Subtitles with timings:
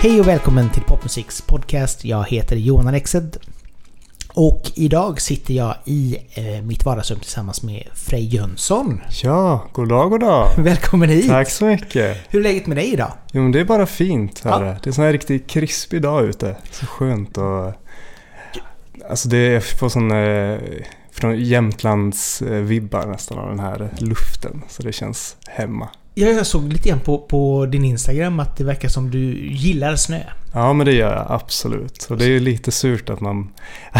[0.00, 2.04] Hej och välkommen till Popmusiks podcast.
[2.04, 3.36] Jag heter Johan Alexed.
[4.34, 9.00] Och idag sitter jag i eh, mitt vardagsrum tillsammans med Frej Jönsson.
[9.22, 10.48] Ja, god dag, god dag.
[10.58, 11.28] Välkommen hit!
[11.28, 12.16] Tack så mycket.
[12.28, 13.12] Hur är läget med dig idag?
[13.32, 14.44] Jo, men det är bara fint.
[14.44, 14.50] Här.
[14.50, 14.58] Ja.
[14.58, 16.56] Det är en sån här riktigt krispig dag ute.
[16.70, 17.72] Så skönt och...
[19.10, 20.10] Alltså det är får sån...
[20.10, 20.58] Eh,
[21.16, 24.62] från Jämtlands-vibbar eh, nästan av den här luften.
[24.68, 25.88] Så det känns hemma.
[26.18, 29.96] Ja, jag såg lite grann på, på din Instagram att det verkar som du gillar
[29.96, 30.20] snö.
[30.52, 32.06] Ja, men det gör jag absolut.
[32.10, 33.52] Och det är ju lite surt att man...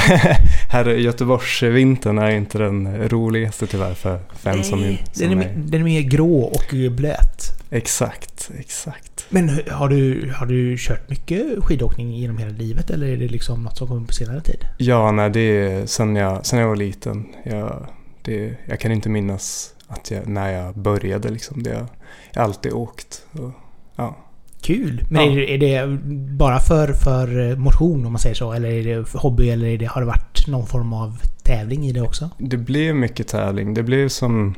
[0.70, 5.36] här i Göteborgsvintern är inte den roligaste tyvärr för fem som, Nej, som den, är,
[5.36, 7.42] mer- den är mer grå och blöt.
[7.70, 9.26] Exakt, exakt.
[9.28, 13.62] Men har du, har du kört mycket skidåkning genom hela livet eller är det liksom
[13.62, 14.64] något som kommer på senare tid?
[14.78, 17.26] Ja, nej, det är sen jag, sen jag var liten.
[17.44, 17.86] Jag,
[18.22, 21.62] det, jag kan inte minnas att jag, när jag började liksom.
[21.62, 21.86] Det,
[22.32, 23.26] jag har alltid åkt.
[23.32, 23.50] Och,
[23.96, 24.16] ja.
[24.60, 25.04] Kul!
[25.10, 25.40] Men Ja.
[25.42, 25.98] är, det, är det
[26.36, 28.52] bara för, för motion om man säger så?
[28.52, 29.50] Eller är det för hobby?
[29.50, 32.30] Eller är det, har det varit någon form av tävling i det också?
[32.38, 33.74] Det blev mycket tävling.
[33.74, 34.54] Det blev som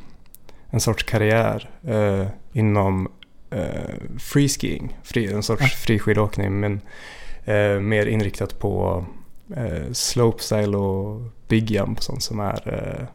[0.70, 3.08] en sorts karriär eh, inom
[3.50, 4.96] eh, freeskiing.
[5.14, 5.68] En sorts Ja.
[5.68, 6.80] friskidåkning men
[7.44, 9.04] eh, mer inriktat på
[9.56, 12.60] eh, slopestyle och big jump sånt som är
[12.98, 13.06] eh,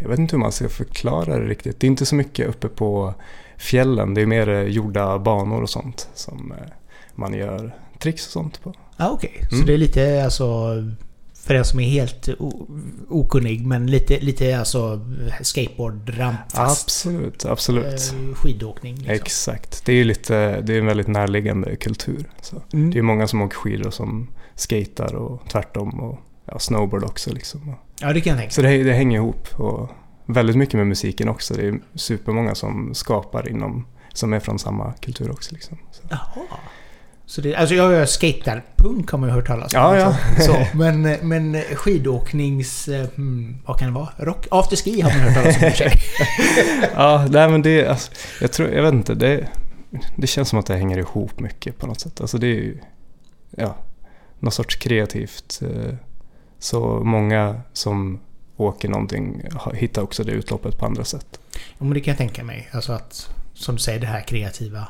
[0.00, 1.80] jag vet inte hur man ska förklara det riktigt.
[1.80, 3.14] Det är inte så mycket uppe på
[3.56, 4.14] fjällen.
[4.14, 6.68] Det är mer gjorda banor och sånt som eh,
[7.14, 8.74] man gör tricks och sånt på.
[8.96, 9.40] Ja, okej.
[9.50, 9.66] Så Mm.
[9.66, 10.74] det är lite alltså...
[11.44, 12.28] För den som är helt
[13.08, 15.00] okunnig, men lite, lite alltså
[15.42, 17.86] skateboard, ramp fast Absolut, absolut.
[18.12, 18.94] eh, skidåkning.
[18.96, 19.14] Liksom.
[19.14, 19.84] Exakt.
[19.86, 22.30] Det är ju lite, det är en väldigt närliggande kultur.
[22.40, 22.62] Så.
[22.72, 22.90] Mm.
[22.90, 26.18] Det är många som åker skidor som skater och tvärtom och
[26.52, 27.32] ja, snowboard också.
[27.32, 27.74] Liksom.
[28.00, 29.90] Ja, det kan jag tänka Så det, det hänger ihop och
[30.26, 31.54] väldigt mycket med musiken också.
[31.54, 35.54] Det är supermånga som skapar inom, som är från samma kultur också.
[35.54, 35.78] Liksom.
[35.90, 36.02] Så.
[36.10, 36.58] Jaha.
[37.26, 39.80] Så det, alltså jag gör skaterpunk har man ju hört talas om.
[39.80, 40.16] Ja, ja.
[40.36, 40.54] liksom.
[40.54, 42.88] Så, men, men skidåknings...
[42.88, 44.08] eh, Hmm, vad kan det vara?
[44.18, 44.46] Rock?
[44.50, 45.90] Afterski har man hört talas om i
[46.94, 49.48] ja, nej, men det, alltså, jag tror, jag vet inte, det,
[50.16, 52.20] det känns som att det hänger ihop mycket på något sätt.
[52.20, 52.78] Alltså det är ju,
[53.50, 53.76] ja,
[54.38, 55.62] något sorts kreativt.
[55.62, 55.94] eh,
[56.62, 58.20] Så många som
[58.56, 59.42] åker någonting
[59.74, 61.40] hittar också det utloppet på andra sätt.
[61.54, 62.68] Ja, men det kan jag tänka mig.
[62.72, 64.88] Alltså att, som du säger, det här kreativa.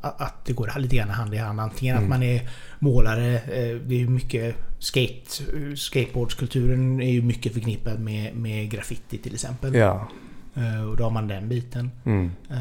[0.00, 1.60] a- att det går lite grann hand i hand.
[1.60, 2.10] Antingen att Mm.
[2.10, 3.34] man är målare.
[3.34, 5.42] eh, det är ju mycket skate,
[5.76, 9.74] skateboardskulturen är ju mycket förknippad med, med graffiti till exempel.
[9.74, 10.08] Ja.
[10.58, 11.90] Eh, och då har man den biten.
[12.04, 12.24] Mm.
[12.50, 12.58] Uh,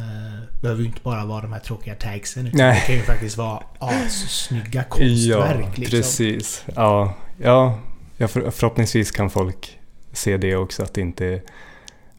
[0.61, 2.47] behöver ju inte bara vara de här tråkiga tagsen.
[2.47, 2.73] Utan Nej.
[2.73, 5.65] det kan ju faktiskt vara assnygga konstverk.
[5.65, 5.97] Ja, liksom.
[5.97, 6.65] precis.
[6.75, 7.79] Ja, ja,
[8.17, 9.79] ja för, förhoppningsvis kan folk
[10.11, 10.83] se det också.
[10.83, 11.41] Att det inte...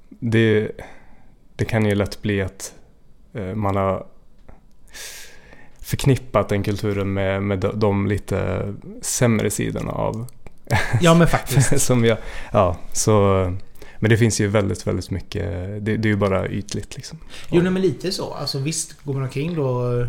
[0.08, 0.70] Det,
[1.56, 2.74] det kan ju lätt bli att
[3.34, 4.06] eh, man har
[5.80, 8.68] förknippat den kulturen med, med de, de lite
[9.02, 10.26] sämre sidorna av...
[11.00, 11.80] Ja men faktiskt.
[11.86, 12.18] som jag,
[12.52, 13.44] ja, så...
[14.00, 15.42] Men det finns ju väldigt, väldigt mycket...
[15.84, 17.18] Det, det är ju bara ytligt liksom.
[17.50, 18.32] Jo men lite så.
[18.34, 20.00] Alltså visst, går man omkring då...
[20.00, 20.06] eh,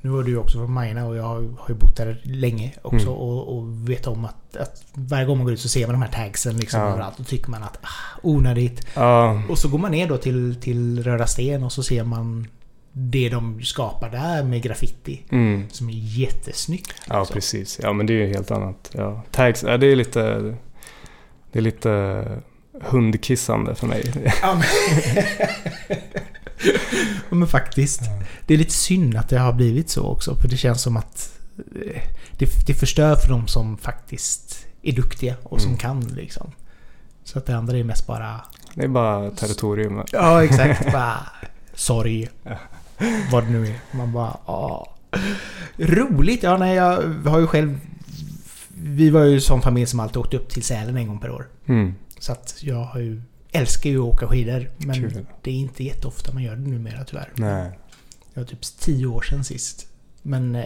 [0.00, 3.06] Nu var du ju också från Majorna och jag har ju bott där länge också.
[3.06, 3.08] Mm.
[3.18, 6.02] Och, och vet om att, att varje gång man går ut så ser man de
[6.02, 6.86] här tagsen liksom Ja.
[6.86, 7.20] överallt.
[7.20, 8.86] Och tycker man att ah, onödigt.
[8.94, 12.46] Ja, Och så går man ner då till, till Röda Sten och så ser man
[12.92, 15.22] det de skapar där med graffiti.
[15.30, 15.64] mm.
[15.70, 16.94] Som är jättesnyggt.
[17.08, 17.34] Ja, liksom.
[17.34, 17.80] precis.
[17.82, 18.90] Ja, men det är ju helt annat.
[18.94, 19.22] Ja.
[19.30, 20.54] Tags, ja, det är lite...
[21.52, 22.22] Det är lite
[22.80, 24.12] hundkissande för mig.
[24.42, 24.64] Ja, men...
[27.30, 28.00] Ja, men faktiskt.
[28.46, 30.34] Det är lite synd att det har blivit så också.
[30.36, 32.02] För det känns som att eh,
[32.38, 35.78] det, det förstör för de som faktiskt är duktiga och som Mm.
[35.78, 36.50] kan liksom.
[37.24, 38.40] Så att det andra är mest bara...
[38.74, 40.02] Det är bara territorium.
[40.12, 40.92] Ja, exakt.
[40.92, 41.18] bara
[41.74, 42.28] sorg.
[42.42, 42.56] Ja.
[43.32, 43.96] Vad det nu är.
[43.96, 44.36] Man bara...
[44.44, 44.86] Ah.
[45.76, 46.42] Roligt!
[46.42, 47.78] Ja, nej, jag har ju själv...
[48.68, 51.46] Vi var ju som familj som alltid åkte upp till Sälen en gång per år.
[51.66, 51.94] Mm.
[52.26, 53.22] Så att jag har ju...
[53.52, 54.70] Älskar ju att åka skidor.
[54.78, 55.26] Men Kul.
[55.42, 57.28] det är inte jätteofta man gör det numera tyvärr.
[57.34, 57.70] Nej.
[58.34, 59.86] Det var typ tio år sedan sist.
[60.22, 60.64] Men eh,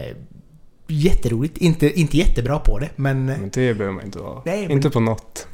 [0.87, 1.57] jätteroligt.
[1.57, 3.25] Inte, inte jättebra på det, men...
[3.25, 4.41] Men det behöver man inte vara.
[4.45, 5.47] Nej, men- Inte på något.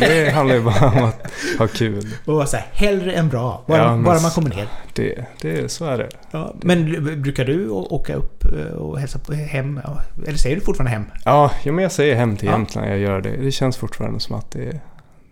[0.00, 1.22] Det handlar ju bara om att
[1.58, 2.06] ha kul.
[2.24, 3.64] Och var så här, hellre än bra.
[3.66, 4.68] Bara, Ja, bara man kommer ner.
[4.94, 6.08] Det, det, så är det.
[6.30, 9.80] Ja, men brukar du åka upp eh, och hälsa på hem?
[10.26, 11.04] Eller säger du fortfarande hem?
[11.24, 12.52] Ja, ja, men jag säger hem till Ja.
[12.52, 12.88] Jämtland.
[12.90, 13.36] Jag gör det.
[13.36, 14.80] Det känns fortfarande som att det är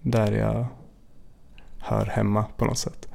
[0.02, 0.66] där jag
[1.78, 3.08] hör hemma på något sätt.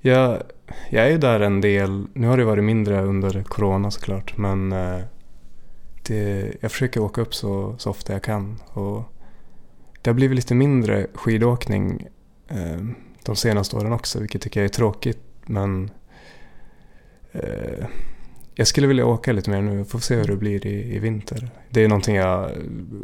[0.00, 0.42] Jag,
[0.90, 2.06] jag är ju där en del.
[2.12, 4.36] Nu har det varit mindre under corona såklart.
[4.36, 5.00] Men eh,
[6.06, 8.60] det, jag försöker åka upp så, så ofta jag kan.
[8.72, 9.02] Och
[10.02, 12.06] det har blivit lite mindre skidåkning
[12.48, 12.80] eh,
[13.24, 15.22] de senaste åren också, vilket tycker jag är tråkigt.
[15.46, 15.90] Men
[17.32, 17.86] eh,
[18.54, 21.50] jag skulle vilja åka lite mer nu, får se hur det blir i, i vinter.
[21.70, 22.50] Det är någonting jag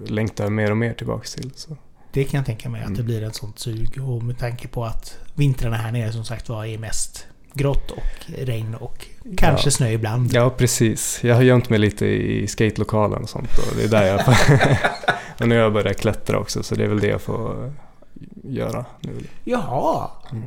[0.07, 1.51] längtar mer och mer tillbaks till.
[1.55, 1.77] Så.
[2.13, 2.97] Det kan jag tänka mig, att Mm.
[2.99, 3.99] det blir ett sånt sug.
[4.03, 8.31] Och med tanke på att vintrarna här nere som sagt var är mest grått och
[8.39, 9.71] regn och kanske Ja.
[9.71, 10.31] snö ibland.
[10.35, 11.21] Ja, precis.
[11.25, 14.21] Jag har gömt mig lite i skatelokalen och sånt och det är där jag
[15.41, 17.73] Och nu har jag börjat klättra också så det är väl det jag får
[18.45, 19.13] göra nu.
[19.45, 20.11] Jaha!
[20.33, 20.45] Mm.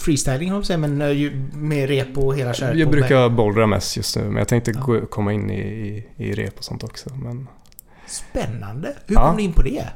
[0.00, 4.16] Freestyling har jag men eh, med rep och hela köret Jag brukar bouldra mest just
[4.16, 4.80] nu men jag tänkte Ja.
[4.80, 7.10] gå, komma in i, i, i rep och sånt också.
[7.14, 7.48] Men
[8.06, 8.94] Spännande!
[9.06, 9.26] Hur Ja.
[9.28, 9.86] kom du in på det?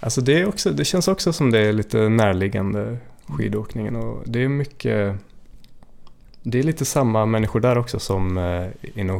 [0.00, 4.44] Alltså det, är också, det känns också som det är lite närliggande skidåkningen och det
[4.44, 5.16] är mycket
[6.42, 8.68] Det är lite samma människor där också som eh,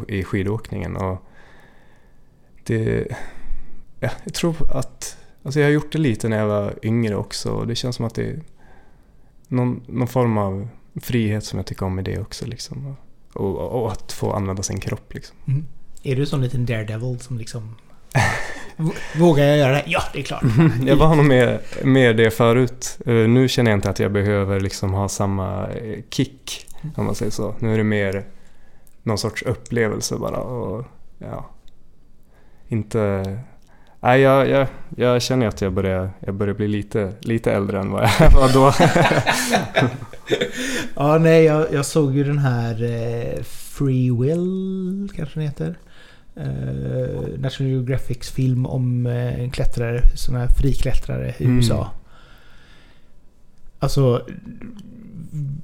[0.09, 1.23] i skidåkningen och
[2.65, 3.07] det
[4.01, 7.51] ja, Jag tror att Alltså jag har gjort det lite när jag var yngre också
[7.51, 8.41] och det känns som att det är
[9.49, 10.69] någon, någon form av
[11.01, 12.97] frihet som jag tycker om i det också liksom.
[13.33, 15.37] Och, och, och att få använda sin kropp liksom.
[15.47, 15.67] Mm.
[16.03, 17.75] Är du sån liten daredevil som liksom...
[19.19, 19.83] Vågar jag göra det?
[19.87, 20.43] Ja, det är klart.
[20.87, 22.99] Jag var nog mer, mer det förut.
[23.07, 27.15] Eh, nu känner jag inte att jag behöver liksom ha samma eh, kick, om man
[27.15, 27.55] säger så.
[27.59, 28.25] Nu är det mer
[29.03, 30.85] någon sorts upplevelse bara och
[31.19, 31.51] ja,
[32.69, 33.39] inte...
[34.01, 37.91] Nej, jag, jag, jag känner att jag börjar, jag börjar bli lite, lite äldre än
[37.91, 38.73] vad jag var då.
[40.97, 45.75] Ja, nej, jag, jag såg ju den här eh, Free Will, kanske den heter.
[46.37, 51.57] Eh, National Geographics film om eh, en klättrare, sån här friklättrare i Mm.
[51.57, 51.91] USA.
[53.79, 54.27] Alltså,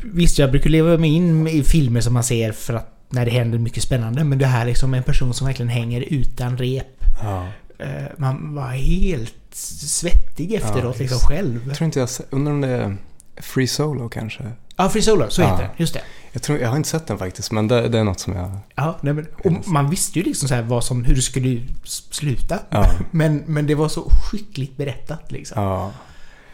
[0.04, 3.30] visst jag brukar leva mig in i filmer som man ser för att när det
[3.30, 4.24] händer mycket spännande.
[4.24, 7.04] Men det här är liksom en person som verkligen hänger utan rep.
[7.22, 7.46] Ja.
[7.78, 11.00] Eh, man var helt svettig efteråt just.
[11.00, 11.60] liksom själv.
[11.66, 12.96] Jag tror inte jag undrar om det
[13.42, 14.44] Free Solo kanske?
[14.76, 15.46] Ja, Free Solo, så Ja.
[15.50, 15.70] heter den.
[15.76, 16.00] Just det.
[16.32, 18.50] Jag, tror, jag har inte sett den faktiskt, men det, det är något som jag...
[18.74, 22.58] Ja, nej, men, och man visste ju liksom så vad som, hur det skulle sluta.
[22.70, 22.90] Ja.
[23.10, 25.62] Men, men det var så skickligt berättat liksom.
[25.62, 25.90] ja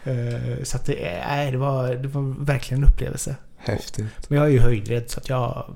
[0.03, 3.35] Eh, Så att det, nej, det, var, det var verkligen en upplevelse.
[3.57, 4.29] häftigt.
[4.29, 5.73] Men jag är ju höjdrädd så att jag...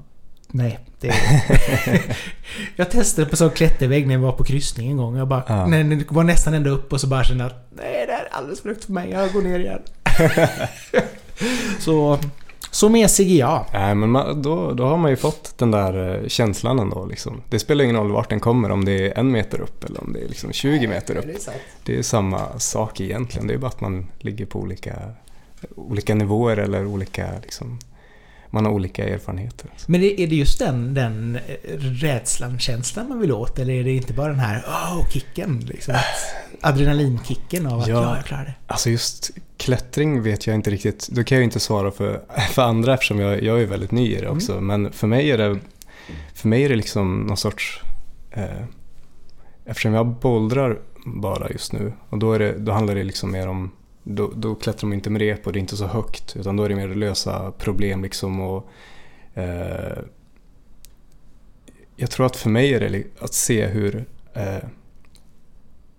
[0.48, 1.13] Nej, det...
[2.75, 5.18] jag testade på sån klättervägg när jag var på kryssning en gång.
[5.18, 5.44] Jag bara...
[5.48, 5.68] Ja.
[5.68, 8.30] När det var nästan ända upp och så bara kände att nej, det här är
[8.31, 9.09] alldeles för högt för mig.
[9.09, 9.81] Jag går ner igen.
[11.80, 12.19] så...
[12.71, 13.65] Så mesig är jag.
[13.74, 17.06] Nej, men man, då, då har man ju fått den där eh, känslan ändå.
[17.06, 17.42] Liksom.
[17.50, 20.13] Det spelar ingen roll vart den kommer, om det är en meter upp eller om
[20.13, 21.25] det är liksom 20 meter upp.
[21.25, 21.56] Det är.
[21.83, 23.48] Det är samma sak egentligen.
[23.48, 24.94] Det är bara att man ligger på olika,
[25.75, 27.27] olika nivåer eller olika...
[27.42, 27.80] Liksom,
[28.54, 29.70] man har olika erfarenheter.
[29.86, 33.60] Men är det just den, den eh, rädslan, känslan man vill åt?
[33.60, 35.60] Eller är det inte bara den här oh, kicken?
[35.60, 36.02] Liksom, att,
[36.62, 38.04] adrenalinkicken av att Ja.
[38.04, 38.54] ja, jag klarar det.
[38.68, 41.08] Alltså just klättring vet jag inte riktigt.
[41.12, 42.22] Då kan jag ju inte svara för,
[42.52, 44.36] för andra eftersom jag, jag är väldigt ny i det Mm.
[44.38, 44.62] också.
[44.62, 45.60] Men för mig är det,
[46.34, 47.82] för mig är det liksom någon sorts...
[48.32, 48.44] Eh,
[49.66, 53.48] eftersom jag bouldrar bara just nu och då, är det, då handlar det liksom mer
[53.48, 53.72] om
[54.04, 56.64] då, då klättrar man inte med rep och det är inte så högt utan då
[56.64, 58.70] är det mer att lösa problem liksom och
[59.34, 59.98] eh,
[61.96, 64.58] Jag tror att för mig är det att se hur eh,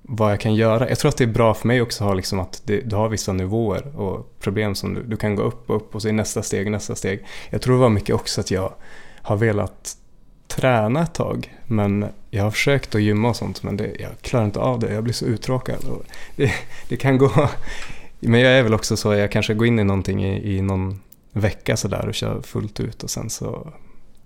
[0.03, 0.89] vad jag kan göra.
[0.89, 2.96] Jag tror att det är bra för mig också att ha liksom att det, du
[2.96, 6.08] har vissa nivåer och problem som du, du kan gå upp och upp och så
[6.08, 7.25] är nästa steg, nästa steg.
[7.51, 8.73] Jag tror det var mycket också att jag
[9.23, 9.96] har velat
[10.46, 14.44] träna ett tag men jag har försökt att gymma och sånt men det, jag klarar
[14.44, 14.94] inte av det.
[14.94, 15.84] Jag blir så uttråkad.
[15.84, 16.03] Och
[16.37, 16.53] det,
[16.89, 17.49] det kan gå...
[18.28, 21.00] Men jag är väl också så, jag kanske går in i någonting i, i någon
[21.32, 23.72] vecka sådär och kör fullt ut och sen så...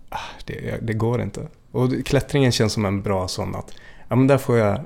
[0.09, 1.49] Ah, det, det går inte.
[1.71, 3.73] Och klättringen känns som en bra sån att
[4.09, 4.81] ja, men där får jag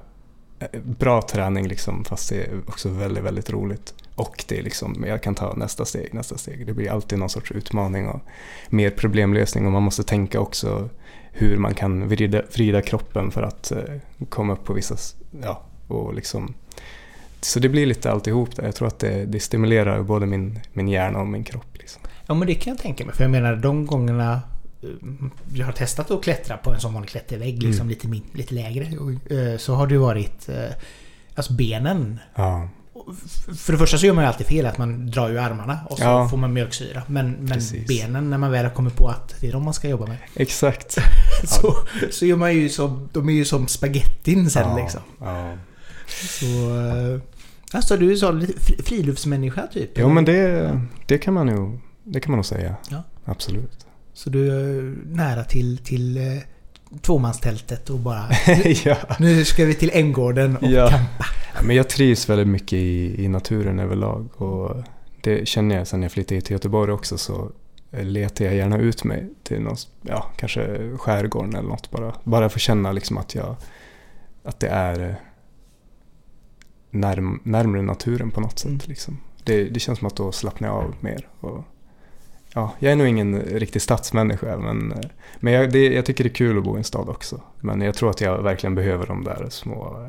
[0.58, 3.94] eh, bra träning liksom fast det är också väldigt, väldigt roligt.
[4.14, 6.66] Och det är liksom, jag kan ta nästa steg, nästa steg.
[6.66, 8.20] Det blir alltid någon sorts utmaning och
[8.68, 10.88] mer problemlösning och man måste tänka också
[11.32, 13.94] hur man kan vrida, vrida kroppen för att eh,
[14.28, 14.96] komma upp på vissa,
[15.42, 16.54] ja, och liksom
[17.44, 18.64] så det blir lite alltihop där.
[18.64, 21.66] Jag tror att det, det stimulerar både min, min hjärna och min kropp.
[21.78, 22.02] Liksom.
[22.26, 23.14] Ja men det kan jag tänka mig.
[23.14, 24.40] För jag menar de gångerna
[24.82, 24.88] eh,
[25.54, 27.88] jag har testat att klättra på en sån vanlig klättervägg, liksom Mm.
[27.88, 28.84] lite, min, lite lägre.
[29.52, 30.48] eh, Så har det varit...
[30.48, 30.54] eh,
[31.34, 32.18] Alltså benen.
[32.34, 32.68] Ja,
[33.58, 35.98] För det första så gör man ju alltid fel, att man drar ju armarna och
[35.98, 36.28] så Ja.
[36.28, 37.02] får man mjölksyra.
[37.06, 39.88] Men, men benen, när man väl har kommit på att det är de man ska
[39.88, 40.16] jobba med.
[40.36, 40.98] exakt.
[41.44, 41.74] Så,
[42.10, 43.08] så gör man ju som...
[43.12, 45.00] De är ju som spagettin sen ja, liksom.
[46.06, 46.46] Så...
[46.78, 47.20] eh,
[47.74, 48.40] Alltså du är så
[48.84, 49.90] friluftsmänniska typ?
[49.94, 52.74] Jo men det, det, kan man nog, det kan man nog säga.
[52.90, 53.02] Ja.
[53.24, 53.86] Absolut.
[54.12, 56.42] Så du är nära till, till eh,
[57.00, 58.24] tvåmanstältet och bara...
[58.84, 58.96] ja.
[59.18, 60.88] Nu ska vi till Änggården och Ja.
[60.90, 61.24] campa.
[61.66, 64.76] Men jag trivs väldigt mycket i, i naturen överlag och
[65.20, 67.50] det känner jag sen jag flyttade till Göteborg också så
[67.90, 72.14] letar jag gärna ut mig till någon, ja, kanske skärgården eller något bara.
[72.24, 73.56] Bara för att känna liksom att, jag,
[74.44, 75.16] att det är
[76.92, 78.68] närm, närmare naturen på något sätt.
[78.70, 78.80] Mm.
[78.84, 79.18] Liksom.
[79.44, 81.28] Det, det känns som att då slappnar jag av mer.
[81.40, 81.64] Och,
[82.54, 84.94] ja, jag är nog ingen riktig stadsmänniska men,
[85.40, 87.40] men jag, det, jag tycker det är kul att bo i en stad också.
[87.60, 90.08] Men jag tror att jag verkligen behöver de där små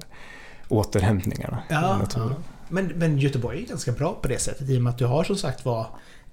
[0.70, 2.30] återhämtningarna i Ja, naturen.
[2.30, 2.36] ja.
[2.70, 5.24] Men, men Göteborg är ganska bra på det sättet i och med att du har
[5.24, 5.88] som sagt var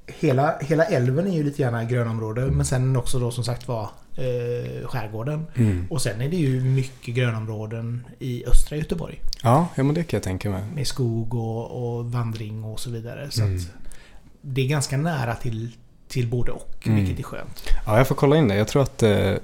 [0.06, 3.82] Hela, hela älven är ju lite grann grönområde men sen också då som sagt var
[4.16, 5.46] eh, skärgården.
[5.54, 5.86] Mm.
[5.90, 9.20] Och sen är det ju mycket grönområden i östra Göteborg.
[9.42, 10.62] Ja, ja, men det kan jag tänka mig.
[10.74, 13.26] Med skog och, och vandring och så vidare.
[13.30, 13.56] Så Mm.
[13.56, 13.62] att
[14.40, 15.70] det är ganska nära till,
[16.08, 16.98] till både och, Mm.
[16.98, 17.62] vilket är skönt.
[17.86, 18.54] Ja, jag får kolla in det.
[18.54, 19.34] Jag tror att eh,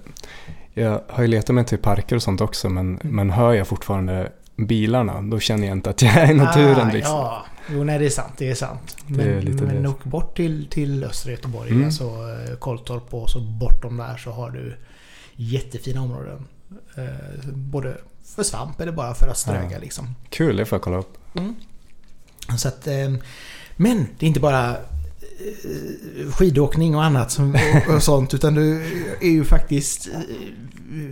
[0.75, 4.33] jag har ju letat mig till parker och sånt också men, men hör jag fortfarande
[4.57, 7.15] bilarna då känner jag inte att jag är i naturen ah, liksom.
[7.15, 8.33] Ja, jo nej det är sant.
[8.39, 8.97] Det är sant.
[9.07, 11.85] Men, Det är men åk bort till, till östra Göteborg, Mm.
[11.85, 14.77] alltså eh, Kolltorp och så bortom där så har du
[15.37, 16.45] jättefina områden.
[16.97, 17.97] Eh, både
[18.37, 19.79] för svamp eller bara för att ströga Ja.
[19.79, 20.15] liksom.
[20.31, 21.19] Kul, det får jag kolla upp.
[22.59, 23.15] Så att, eh,
[23.77, 27.55] men det är inte bara eh, skidåkning och annat som,
[27.89, 28.83] och, och sånt utan du
[29.21, 30.21] är ju faktiskt eh,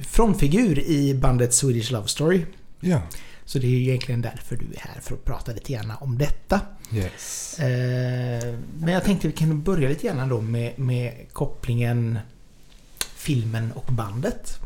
[0.02, 2.44] frontfigur i bandet Swedish Love Story.
[2.80, 3.00] Ja.
[3.46, 6.60] Så det är egentligen därför du är här för att prata lite grann om detta.
[6.92, 7.58] Yes.
[7.58, 12.18] Eh, Men jag tänkte vi kan börja lite grann då med, med kopplingen
[13.16, 14.58] filmen och bandet.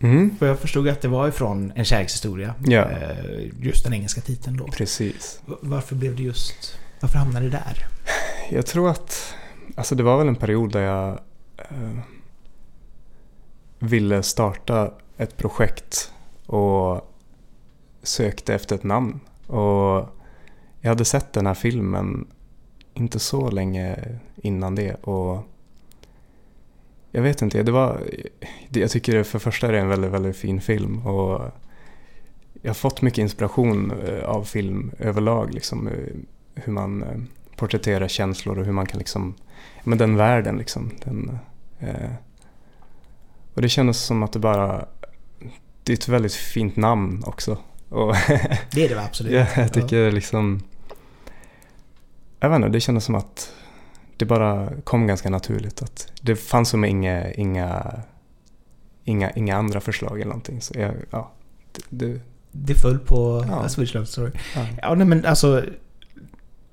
[0.00, 2.54] Mm, För jag förstod att det var ifrån en kärlekshistoria.
[2.66, 2.90] Ja.
[2.90, 4.66] Eh, Just den engelska titeln då.
[4.66, 5.40] precis.
[5.46, 6.78] Varför blev det just...
[7.00, 7.86] Varför hamnade det där?
[8.50, 9.34] Jag tror att,
[9.76, 11.18] alltså det var väl en period där jag
[11.58, 11.98] eh,
[13.78, 16.12] ville starta ett projekt
[16.46, 17.13] och
[18.04, 19.20] sökte efter ett namn.
[19.46, 20.08] Och
[20.80, 22.26] jag hade sett den här filmen
[22.94, 23.96] inte så länge
[24.36, 25.48] innan det och
[27.10, 28.00] jag vet inte, det var,
[28.68, 31.42] jag tycker det för första är det en väldigt, väldigt fin film och
[32.62, 35.94] jag har fått mycket inspiration eh, av film överlag, liksom, eh,
[36.54, 37.20] hur man eh,
[37.56, 39.34] porträtterar känslor och hur man kan liksom,
[39.84, 40.90] men den världen liksom.
[41.04, 41.38] Den,
[41.78, 42.10] eh,
[43.54, 44.86] och det kändes som att det bara,
[45.82, 47.58] det är ett väldigt fint namn också.
[47.94, 48.14] Och
[48.72, 49.32] Det är det absolut.
[49.34, 50.62] ja, jag tycker liksom,
[52.40, 53.52] jag vet inte, det kändes som att
[54.16, 55.82] det bara kom ganska naturligt.
[55.82, 58.00] Att det fanns som inga, inga,
[59.04, 60.60] inga, inga andra förslag eller någonting.
[60.60, 61.32] Så jag, ja,
[61.72, 62.20] det, det,
[62.52, 63.58] Det föll på Ja.
[63.62, 63.68] ja.
[63.68, 64.30] Swedish Love Story.
[64.54, 64.66] ja.
[64.82, 65.64] Ja, nej, men alltså...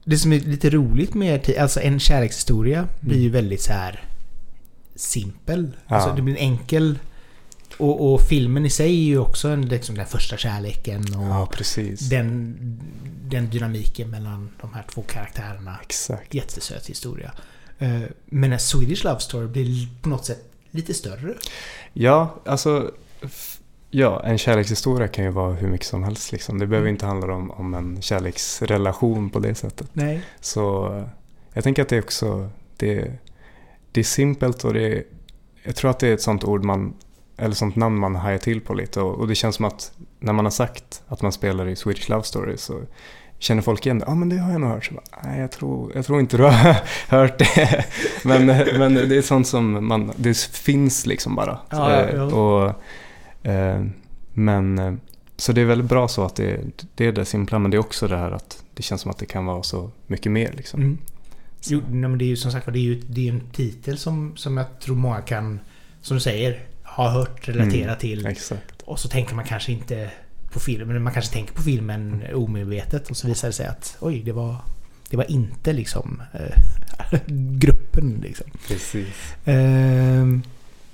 [0.05, 4.03] Det som är lite roligt med ti- alltså en kärlekshistoria blir ju väldigt så här
[4.95, 5.77] simpel.
[5.87, 5.95] Ja.
[5.95, 6.99] Alltså det blir en enkel...
[7.77, 11.49] Och, och filmen i sig är ju också en, liksom den första kärleken och ja,
[12.09, 12.55] den,
[13.29, 15.77] den dynamiken mellan de här två karaktärerna.
[15.83, 16.33] Exakt.
[16.33, 17.31] Jättesöt historia.
[17.79, 21.33] Eh, Men en Swedish Love Story blir på något sätt lite större.
[21.93, 22.91] Ja, alltså
[23.93, 26.31] Ja, en kärlekshistoria kan ju vara hur mycket som helst.
[26.31, 26.59] Liksom.
[26.59, 26.95] Det behöver Mm.
[26.95, 29.87] inte handla om, om en kärleksrelation på det sättet.
[29.93, 30.21] Nej.
[30.41, 31.03] Så eh,
[31.53, 33.11] jag tänker att det är också det,
[33.91, 35.03] det är simpelt och det är,
[35.63, 36.93] jag tror att det är ett sånt ord man
[37.37, 40.33] eller sånt namn man hajar till på lite och, och det känns som att när
[40.33, 42.81] man har sagt att man spelar i Swedish Love Story så
[43.41, 44.05] känner folk igen det.
[44.07, 44.85] Ja, men det har jag nog hört.
[44.85, 46.75] Så bara, Nej, jag tror, jag tror inte du har
[47.07, 47.85] hört det.
[48.23, 48.45] men,
[48.79, 51.59] men det är sånt som man, det finns liksom bara.
[51.69, 52.23] Ja, Eh, ja.
[52.23, 52.73] Och,
[53.49, 53.85] eh,
[54.33, 54.93] men, eh,
[55.37, 56.59] så det är väldigt bra så att det,
[56.95, 59.17] det är det simpla, men det är också det här att det känns som att
[59.17, 60.81] det kan vara så mycket mer liksom.
[60.81, 60.97] Mm.
[61.65, 64.37] Jo, men det är ju som sagt det är ju det är en titel som,
[64.37, 65.59] som jag tror många kan,
[66.01, 68.25] som du säger, ha hört, relatera Mm, till.
[68.25, 68.81] Exakt.
[68.85, 70.09] Och så tänker man kanske inte
[70.53, 74.21] på filmen, man kanske tänker på filmen omedvetet och så visar det sig att oj,
[74.25, 74.55] det var,
[75.09, 77.19] det var inte liksom eh,
[77.59, 78.47] gruppen liksom.
[78.67, 79.07] Precis.
[79.45, 80.41] Ehm,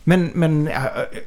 [0.03, 0.75] men men äh,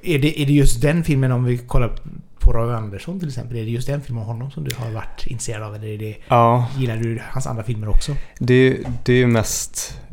[0.03, 1.93] är, det, är det just den filmen om vi kollar
[2.39, 3.57] på Roy Andersson till exempel?
[3.57, 5.75] Är det just den filmen om honom som du har varit intresserad av?
[5.75, 8.17] Eller är det, Ja, gillar du hans andra filmer också?
[8.39, 9.45] det, det är mer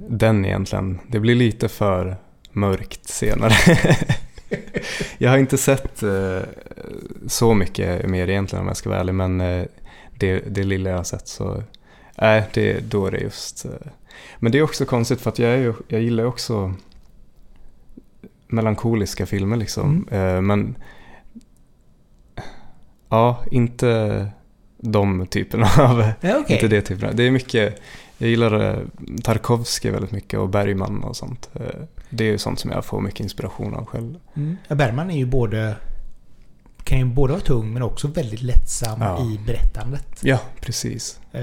[0.09, 0.99] den egentligen.
[1.07, 2.17] Det blir lite för
[2.51, 3.53] mörkt senare.
[5.17, 6.39] jag har inte sett eh,
[7.27, 9.65] så mycket mer egentligen om jag ska vara ärlig, men eh,
[10.19, 11.63] det, det lilla jag har sett så
[12.21, 13.65] Nej, det, då är det just...
[13.65, 13.71] eh,
[14.39, 16.73] Men det är också konstigt för att jag, är ju, jag gillar ju också
[18.47, 20.07] melankoliska filmer liksom.
[20.11, 20.75] Eh, Men
[23.09, 24.27] ja, inte
[24.91, 25.99] de typerna av...
[26.21, 26.55] Ja, okej.
[26.55, 27.13] Inte det typerna.
[27.13, 27.81] Det är mycket...
[28.17, 28.79] Jag gillar eh,
[29.23, 31.49] Tarkovsky väldigt mycket och Bergman och sånt.
[31.53, 31.61] Eh,
[32.09, 34.15] Det är ju sånt som jag får mycket inspiration av själv.
[34.35, 34.57] Mm.
[34.67, 35.75] Ja, Bergman är ju både
[36.83, 39.23] kan ju både vara tung men också väldigt lättsam Ja.
[39.25, 40.19] i berättandet.
[40.21, 41.19] Ja, precis.
[41.31, 41.41] Eh,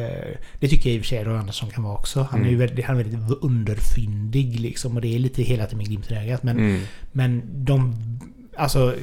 [0.61, 2.23] Det tycker jag i och för sig Roy Andersson kan vara också.
[2.31, 2.61] Han är ju Mm.
[2.67, 6.21] väldigt, han är väldigt underfyndig liksom och det är lite hela tiden med glimten i
[6.21, 6.43] ögat.
[6.43, 6.81] Men, Mm.
[7.13, 7.95] men de...
[8.57, 8.95] Alltså...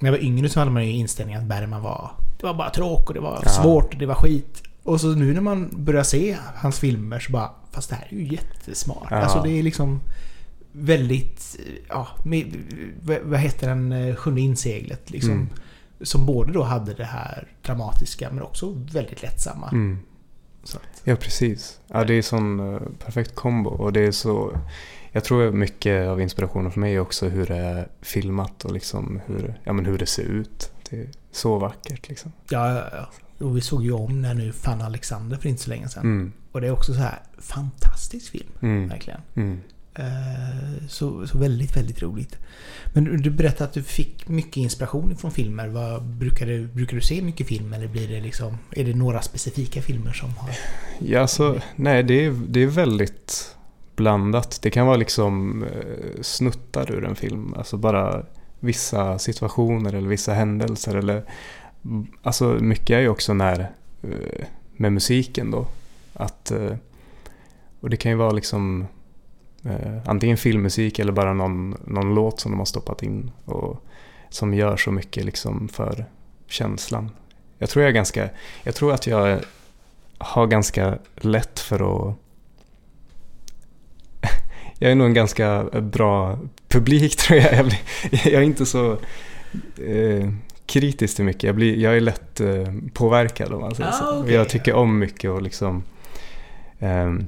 [0.00, 2.10] När jag var yngre så hade man ju inställningen att Bergman var...
[2.42, 3.48] Det var bara tråk och det var Ja.
[3.50, 4.62] svårt och det var skit.
[4.82, 7.50] Och så nu när man börjar se hans filmer så bara...
[7.70, 9.06] Fast det här är ju jättesmart.
[9.10, 9.16] Ja.
[9.16, 10.00] Alltså det är liksom...
[10.72, 11.56] Väldigt...
[11.88, 12.56] Ja, med,
[13.22, 13.92] vad heter den?
[13.92, 15.32] eh, Sjunde inseglet liksom.
[15.32, 15.48] Mm.
[16.00, 19.68] Som både då hade det här dramatiska men också väldigt lättsamma.
[19.72, 19.98] Mm.
[21.04, 21.80] Ja, precis.
[21.88, 24.58] Ja, det är sån eh, perfekt kombo och det är så...
[25.12, 29.20] Jag tror mycket av inspirationen för mig är också hur det är filmat och liksom
[29.26, 30.71] hur, ja, men hur det ser ut.
[30.96, 32.32] Det är så vackert liksom.
[32.48, 33.08] ja, ja, ja.
[33.46, 36.02] Och vi såg ju om när nu fann Alexander för inte så länge sedan.
[36.02, 36.32] Mm.
[36.52, 38.48] Och det är också så här fantastisk film.
[38.62, 38.88] Mm.
[38.88, 39.20] Verkligen.
[39.34, 39.60] Mm.
[39.94, 42.38] Eh, Så, så väldigt, väldigt roligt.
[42.94, 45.68] Men du- du berättade att du fick mycket inspiration från filmer.
[45.68, 48.58] Vad, brukar, du, brukar du se mycket film eller blir det liksom...
[48.70, 50.50] Är det några specifika filmer som har...
[50.98, 53.56] Ja, alltså, nej, det är, det är väldigt
[53.96, 54.58] blandat.
[54.62, 57.54] Det kan vara liksom eh, snuttar ur en film.
[57.54, 58.26] Alltså bara
[58.62, 60.94] vissa situationer eller vissa händelser.
[60.96, 61.22] Eller,
[62.22, 63.60] alltså mycket är ju också när,
[64.02, 65.66] eh, med musiken då.
[66.12, 66.76] Att, eh,
[67.80, 68.86] och det kan ju vara liksom
[69.64, 73.30] eh, antingen filmmusik eller bara någon, någon låt som de har stoppat in.
[73.44, 73.84] Och
[74.28, 76.04] som gör så mycket liksom för
[76.46, 77.10] känslan.
[77.58, 78.28] Jag tror jag är ganska,
[78.62, 79.40] jag tror att jag
[80.18, 82.16] har ganska lätt för att
[84.82, 87.54] jag är nog en ganska bra publik tror jag.
[87.54, 87.78] Jag, blir,
[88.10, 88.92] jag är inte så
[89.88, 90.28] eh,
[90.66, 91.42] kritisk till mycket.
[91.42, 94.20] Jag, blir, jag är lätt eh, påverkad om man säger Ah, så.
[94.20, 94.34] okej.
[94.34, 95.82] Jag tycker om mycket och liksom...
[96.78, 97.26] ehm,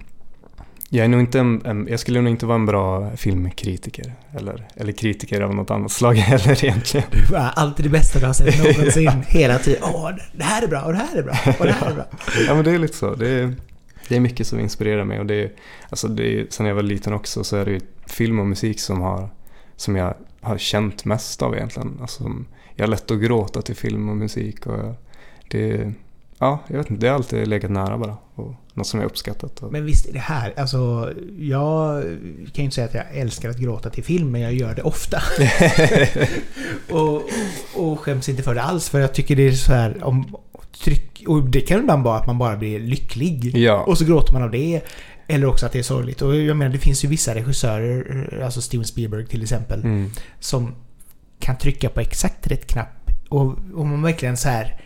[0.89, 4.13] jag, är nog inte en, en, jag skulle nog inte vara en bra filmkritiker.
[4.39, 7.07] Eller, eller kritiker av något annat slag heller egentligen.
[7.11, 9.11] Du var alltid det bästa du har sett någonsin.
[9.29, 9.83] Hela tiden.
[9.83, 12.07] Åh, det här är bra och det här är bra och det här är bra.
[12.47, 13.15] Ja men det är lite så.
[13.15, 13.55] Det är,
[14.09, 15.53] det är mycket som inspirerar mig och det är,
[15.91, 18.81] alltså det är, sen jag var liten också så är det ju film och musik
[18.81, 19.29] som, har,
[19.77, 21.99] som jag har känt mest av egentligen.
[22.01, 24.95] Alltså, som- jag har lätt att gråta till film och musik och
[25.51, 25.93] det,
[26.39, 29.63] ja, jag vet inte, det har alltid legat nära bara och något som jag uppskattat.
[29.71, 33.59] Men visst är det här, alltså jag kan ju inte säga att jag älskar att
[33.59, 35.23] gråta till film, men jag gör det ofta.
[36.95, 37.23] och,
[37.75, 40.37] och skäms inte för det alls, för jag tycker det är så här om
[40.83, 41.25] tryck...
[41.27, 43.57] Och det kan ibland vara att man bara blir lycklig.
[43.57, 44.81] ja, Och så gråter man av det.
[45.27, 46.23] Eller också att det är sorgligt.
[46.23, 50.75] Och jag menar, det finns ju vissa regissörer, alltså Steven Spielberg till exempel, mm, som
[51.39, 53.11] kan trycka på exakt rätt knapp.
[53.29, 54.81] Och om man verkligen så här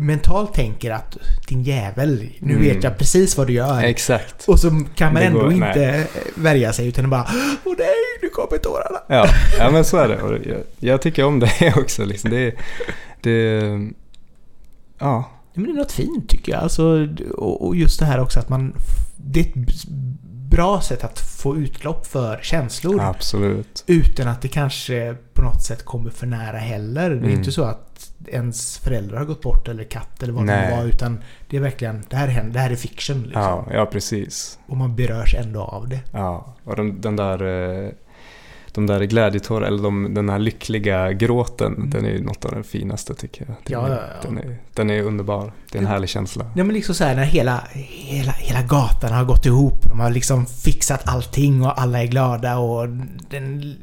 [0.00, 1.16] mentalt tänker att
[1.48, 2.64] din jävel, nu Mm.
[2.64, 3.82] vet jag precis vad du gör.
[3.82, 4.48] exakt.
[4.48, 7.26] Och så kan man Det ändå går- inte värja sig utan bara
[7.64, 7.88] Åh nej,
[8.22, 8.98] nu kommer tårarna.
[9.08, 9.26] Ja,
[9.58, 10.48] ja men så är det.
[10.50, 12.04] Jag, jag tycker om det också.
[12.04, 12.30] Liksom.
[12.30, 12.54] Det,
[13.20, 13.60] det,
[14.98, 16.62] ja, Men det är något fint tycker jag.
[16.62, 18.74] Alltså, och och just det här också att man...
[19.16, 19.84] Det är ett
[20.50, 23.00] bra sätt att få utlopp för känslor.
[23.00, 23.84] absolut.
[23.86, 27.10] Utan att det kanske på något sätt kommer för nära heller.
[27.10, 27.30] Det är Mm.
[27.38, 30.70] inte så att ens föräldrar har gått bort eller katt eller vad det Nej.
[30.70, 30.84] nu var.
[30.88, 33.22] Utan det är verkligen, det här, händer, det här är fiction.
[33.22, 33.42] Liksom.
[33.42, 34.58] Ja, ja precis.
[34.66, 36.00] Och man berörs ändå av det.
[36.12, 37.42] Ja, och de, den där,
[37.84, 37.90] eh,
[38.72, 41.90] de där glädjetårarna, eller de, den här lyckliga gråten, Mm.
[41.90, 43.56] den är ju något av det finaste tycker jag.
[43.64, 43.90] Den, Ja, är,
[44.22, 44.28] ja.
[44.28, 45.52] Den, är, den är underbar.
[45.72, 46.44] Det är en härlig känsla.
[46.56, 49.82] Ja men liksom så här när hela, hela, hela gatan har gått ihop.
[49.88, 52.88] De har liksom fixat allting och alla är glada och
[53.30, 53.74] den,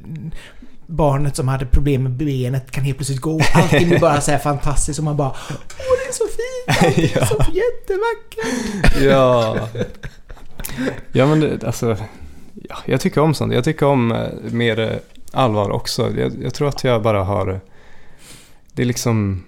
[0.87, 3.41] barnet som hade problem med benet kan helt plötsligt gå.
[3.53, 6.83] Allting blir bara så här fantastiskt och man bara Åh det är så fint!
[6.85, 9.01] Allting är så jättevackert!
[9.03, 9.67] ja.
[11.11, 11.97] ja, men det, alltså,
[12.53, 13.53] ja, jag tycker om sånt.
[13.53, 14.97] Jag tycker om eh, mer eh,
[15.31, 16.11] allvar också.
[16.17, 17.59] Jag, jag tror att jag bara har,
[18.73, 19.43] det är liksom,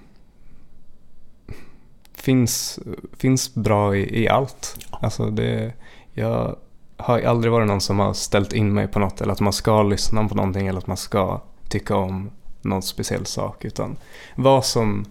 [2.15, 2.79] finns,
[3.17, 4.75] finns bra i, i allt.
[4.89, 5.73] Alltså det,
[6.13, 6.55] jag
[6.97, 9.83] har aldrig varit någon som har ställt in mig på något eller att man ska
[9.83, 12.31] lyssna på någonting eller att man ska tycka om
[12.61, 13.65] någon speciell sak.
[13.65, 13.97] Utan
[14.35, 15.05] vad som,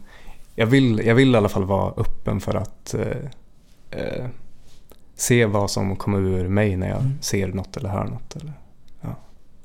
[0.54, 4.26] jag vill, jag vill i alla fall vara öppen för att eh, eh,
[5.16, 7.18] se vad som kommer ur mig när jag Mm.
[7.20, 8.36] ser något eller hör något.
[8.36, 8.52] Eller.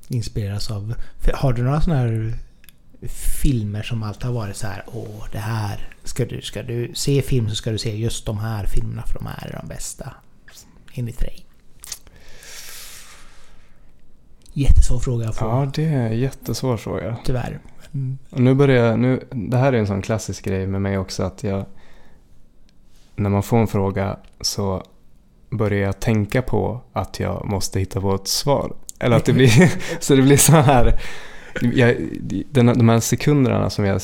[0.07, 0.93] Inspireras av...
[1.33, 2.33] Har du några sådana här
[3.41, 7.21] filmer som alltid har varit så här Åh det här ska du, ska du se
[7.21, 10.13] film så ska du se just de här filmerna för de här är de bästa.
[10.93, 11.45] Enligt dig.
[14.53, 15.45] Jättesvår fråga att få.
[15.45, 17.17] Ja, det är en jättesvår fråga.
[17.25, 17.59] Tyvärr.
[17.93, 18.17] Mm.
[18.29, 21.23] Och nu börjar jag, nu, det här är en sån klassisk grej med mig också
[21.23, 21.65] att jag
[23.15, 24.83] när man får en fråga så
[25.49, 28.73] börjar jag tänka på att jag måste hitta på ett svar.
[28.99, 30.99] Eller att det blir så det blir så här
[31.61, 31.95] jag,
[32.49, 34.01] den, de här sekunderna som jag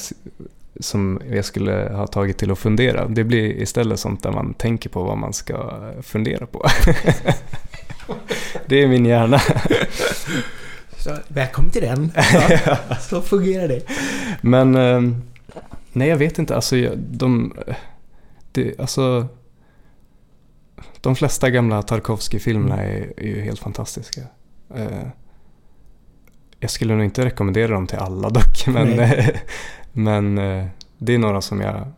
[0.79, 3.07] som jag skulle ha tagit till att fundera.
[3.07, 6.65] Det blir istället sånt där man tänker på vad man ska fundera på.
[8.65, 9.39] det är min hjärna.
[10.97, 12.12] Så, välkommen till den.
[12.65, 13.82] Ja, så fungerar det.
[14.41, 15.02] Men eh,
[15.91, 16.56] nej, jag vet inte.
[16.56, 17.54] Alltså, jag- de,
[18.52, 19.28] det, alltså,
[21.02, 24.21] de flesta gamla Tarkovsky-filmerna är, är ju helt fantastiska.
[24.76, 25.08] Eh,
[26.60, 29.41] jag skulle nog inte rekommendera dem till alla dock, men, Nej.
[29.91, 30.65] men eh,
[30.97, 31.91] det är några som jag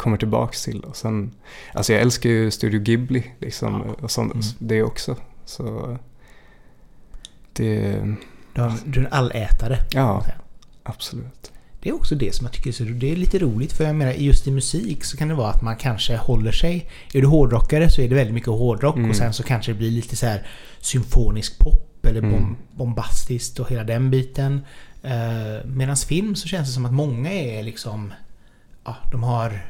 [0.00, 0.80] kommer tillbaks till.
[0.80, 1.30] Och sen,
[1.74, 4.44] alltså jag älskar ju Studio Ghibli, liksom, och sånt, Mm.
[4.58, 5.16] det också.
[5.44, 5.98] Så
[7.52, 7.92] det,
[8.54, 9.78] Du har- du är en allätare.
[9.92, 10.24] ja,
[10.82, 11.52] absolut.
[11.82, 13.94] Det är också det som jag tycker är så det är lite roligt för jag
[13.96, 16.90] menar just i musik så kan det vara att man kanske håller sig.
[17.14, 19.10] Är du hårdrockare så är det väldigt mycket hårdrock Mm.
[19.10, 20.46] och sen så kanske det blir lite så här
[20.80, 22.56] symfonisk pop eller bom, Mm.
[22.72, 24.60] bombastiskt och hela den biten.
[25.04, 28.12] Uh, Medan film så känns det som att många är liksom
[28.84, 29.66] ja, de har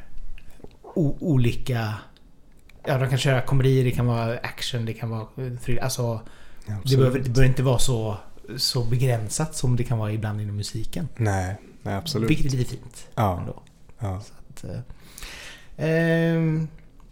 [0.95, 1.93] olika
[2.85, 5.25] Ja, de kan köra komedi, det kan vara action, det kan vara
[5.63, 5.81] thriller.
[5.81, 6.19] Alltså,
[6.65, 6.99] det absolut.
[6.99, 8.17] behöver, det behöver inte vara så,
[8.57, 11.07] så begränsat som det kan vara ibland inom musiken.
[11.17, 12.29] Nej, nej absolut.
[12.29, 13.07] Vilket är lite fint.
[13.15, 13.61] Ja, Ändå.
[13.99, 14.21] ja.
[14.49, 14.79] Att, eh,
[15.87, 16.67] ehm,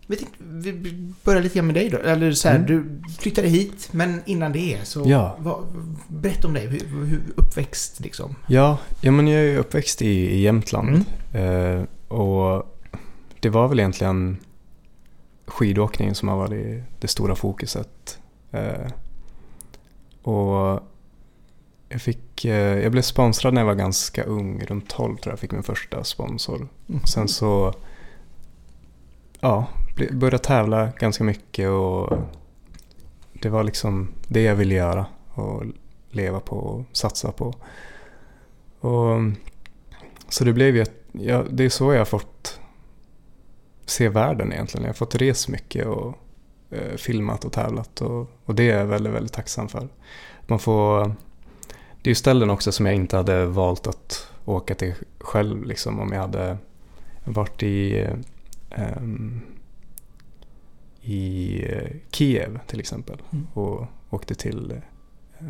[0.07, 0.37] vi, tänkte,
[0.71, 1.97] vi börjar lite grann med dig då.
[1.97, 2.67] Eller så här, Mm.
[2.67, 5.03] du flyttade hit, men innan det så...
[5.09, 5.35] Ja.
[5.39, 5.65] Vad,
[6.07, 6.67] berätta om dig.
[6.67, 8.35] Hur, hur uppväxt liksom.
[8.47, 11.05] Ja, ja men jag är uppväxt i, i Jämtland.
[11.33, 11.77] Mm.
[11.79, 11.83] Eh,
[12.17, 12.75] och
[13.39, 14.37] det var väl egentligen
[15.45, 18.19] skidåkningen som har varit det stora fokuset.
[18.51, 18.91] Eh,
[20.21, 20.79] och
[21.89, 25.39] jag, fick, eh, jag blev sponsrad när jag var ganska ung, runt 12 tror jag
[25.39, 26.67] fick min första sponsor.
[26.89, 27.05] Mm.
[27.05, 27.73] Sen så
[29.39, 29.67] ja,
[30.11, 32.17] började tävla ganska mycket och
[33.33, 35.63] det var liksom det jag ville göra och
[36.11, 37.53] leva på och satsa på.
[38.79, 39.19] Och,
[40.29, 42.59] så det blev ju, ja, det är så jag har fått
[43.89, 44.83] se världen egentligen.
[44.83, 46.17] Jag har fått res mycket och
[46.69, 49.87] eh, filmat och tävlat och, och det är jag väldigt, väldigt tacksam för.
[50.47, 51.05] Man får,
[52.01, 55.99] det är ju ställen också som jag inte hade valt att åka till själv liksom
[55.99, 56.57] om jag hade
[57.23, 58.07] varit i
[58.69, 59.41] ehm,
[61.01, 63.47] i eh, Kiev till exempel Mm.
[63.53, 65.47] och åkte till eh,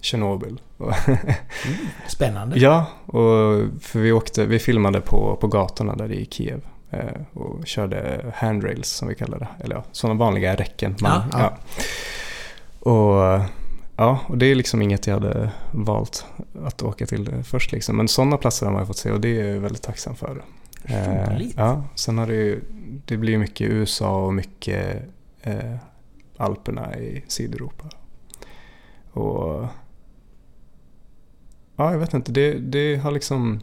[0.00, 0.60] Tjernobyl.
[2.08, 2.58] Spännande.
[2.58, 6.69] ja, och för vi, åkte, vi filmade på, på gatorna där i Kiev eh,
[7.32, 9.48] och körde handrails som vi kallar det.
[9.64, 10.96] Eller ja, sådana vanliga räcken.
[11.00, 11.56] Ja, ja.
[12.90, 13.44] Och,
[13.96, 16.26] ja, och det är liksom inget jag hade valt
[16.64, 17.72] att åka till först.
[17.72, 17.96] Liksom.
[17.96, 20.42] Men sådana platser har man fått se och det är jag väldigt tacksam för.
[20.84, 22.60] Eh, ja, sen har det ju,
[23.04, 25.02] det blir mycket USA och mycket
[25.42, 25.76] eh,
[26.36, 27.84] Alperna i Sydeuropa.
[29.12, 29.66] Och
[31.76, 33.60] ja, jag vet inte, det, det har liksom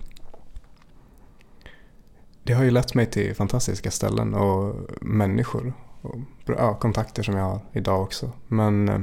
[2.47, 7.35] det har ju lett mig till fantastiska ställen och människor och bra- ja, kontakter som
[7.35, 8.31] jag har idag också.
[8.47, 8.99] Men eh,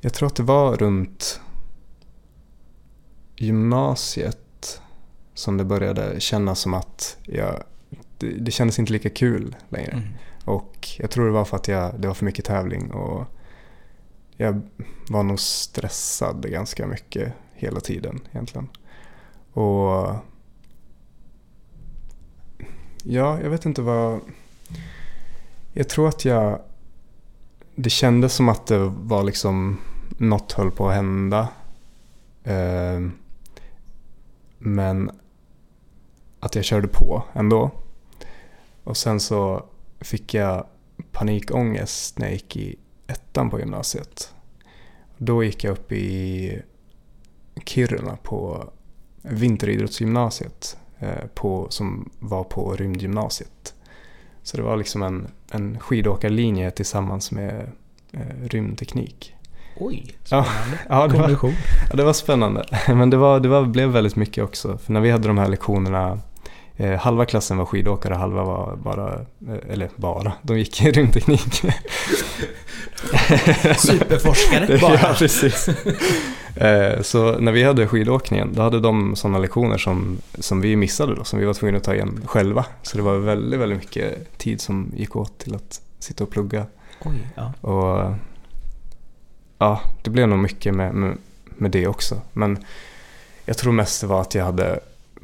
[0.00, 1.40] jag tror att det var runt
[3.36, 4.80] gymnasiet
[5.34, 7.62] som det började kännas som att jag,
[8.18, 9.92] det, det kändes inte lika kul längre.
[9.92, 10.08] Mm.
[10.44, 13.24] Och jag tror det var för att jag, det var för mycket tävling och
[14.36, 14.60] jag
[15.08, 18.68] var nog stressad ganska mycket hela tiden egentligen.
[19.52, 20.14] Och
[23.04, 24.20] ja, jag vet inte vad...
[25.72, 26.60] Jag tror att jag...
[27.74, 29.80] Det kändes som att det var liksom
[30.18, 31.48] något höll på att hända.
[32.44, 33.00] Eh,
[34.58, 35.10] men
[36.40, 37.70] att jag körde på ändå.
[38.84, 39.64] Och sen så
[40.00, 40.66] fick jag
[41.12, 44.34] panikångest när jag gick i ettan på gymnasiet.
[45.18, 46.62] Då gick jag upp i
[47.64, 48.70] Kiruna på
[49.22, 50.76] vinteridrottsgymnasiet
[51.34, 53.74] på, som var på rymdgymnasiet.
[54.42, 57.70] Så det var liksom en, en skidåkarlinje tillsammans med
[58.12, 59.34] eh, rymdteknik.
[59.76, 60.44] Oj, Ja.
[60.44, 60.78] spännande.
[60.88, 61.52] Ja, det var.
[61.90, 62.64] Ja, det var spännande.
[62.88, 64.78] Men det, var, det var, blev väldigt mycket också.
[64.78, 66.18] För när vi hade de här lektionerna, eh,
[66.76, 69.14] halva klassen var skidåkare, halva var bara,
[69.48, 71.54] eh, eller bara, de gick i rymdteknik.
[73.78, 74.94] Superforskare bara.
[74.94, 75.68] ja, precis.
[76.56, 81.14] Eh, så när vi hade skidåkningen, då hade de sådana lektioner som, som vi missade
[81.14, 82.64] då, som vi var tvungna att ta igen själva.
[82.82, 86.66] Så det var väldigt, väldigt mycket tid som gick åt till att sitta och plugga.
[87.04, 87.52] Oj, ja.
[87.60, 88.14] Och
[89.58, 92.20] ja, det blev nog mycket med, med, med det också.
[92.32, 92.64] Men
[93.44, 94.80] jag tror mest det var att jag hade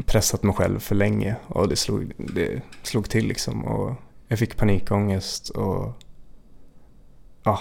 [0.07, 3.65] pressat mig själv för länge och det slog, det slog till liksom.
[3.65, 3.95] Och
[4.29, 5.93] jag fick panikångest och
[7.43, 7.61] ja,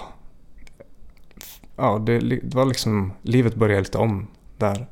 [1.76, 4.26] ja det, det var liksom, livet började lite om
[4.58, 4.86] där.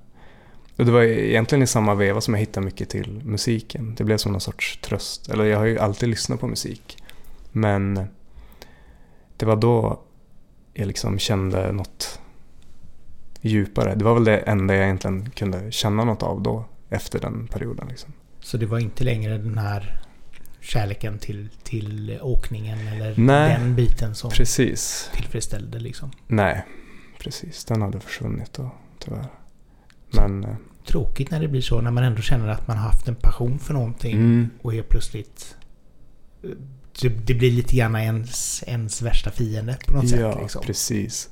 [0.77, 3.94] Och det var egentligen i samma veva som jag hittade mycket till musiken.
[3.94, 5.29] Det blev som någon sorts tröst.
[5.29, 7.03] Eller jag har ju alltid lyssnat på musik.
[7.53, 8.09] Men
[9.37, 10.01] det var då
[10.74, 12.20] jag liksom kände något
[13.40, 13.94] djupare.
[13.94, 17.88] Det var väl det enda jag egentligen kunde känna något av då, efter den perioden.
[17.88, 18.12] Liksom.
[18.40, 20.01] Så det var inte längre den här
[20.61, 25.11] kärleken till, till åkningen eller Nej, den biten som Precis.
[25.14, 26.11] tillfredsställde liksom?
[26.27, 26.64] Nej,
[27.18, 27.64] precis.
[27.64, 29.27] Den hade försvunnit då, tyvärr.
[30.11, 30.44] Men...
[30.44, 33.14] eh, Tråkigt när det blir så, när man ändå känner att man har haft en
[33.14, 35.57] passion för någonting Mm, och helt plötsligt
[36.44, 36.51] eh,
[37.24, 40.42] det, blir lite grann ens, ens värsta fiende på något ja, sätt.
[40.42, 40.62] Liksom.
[40.62, 41.31] precis.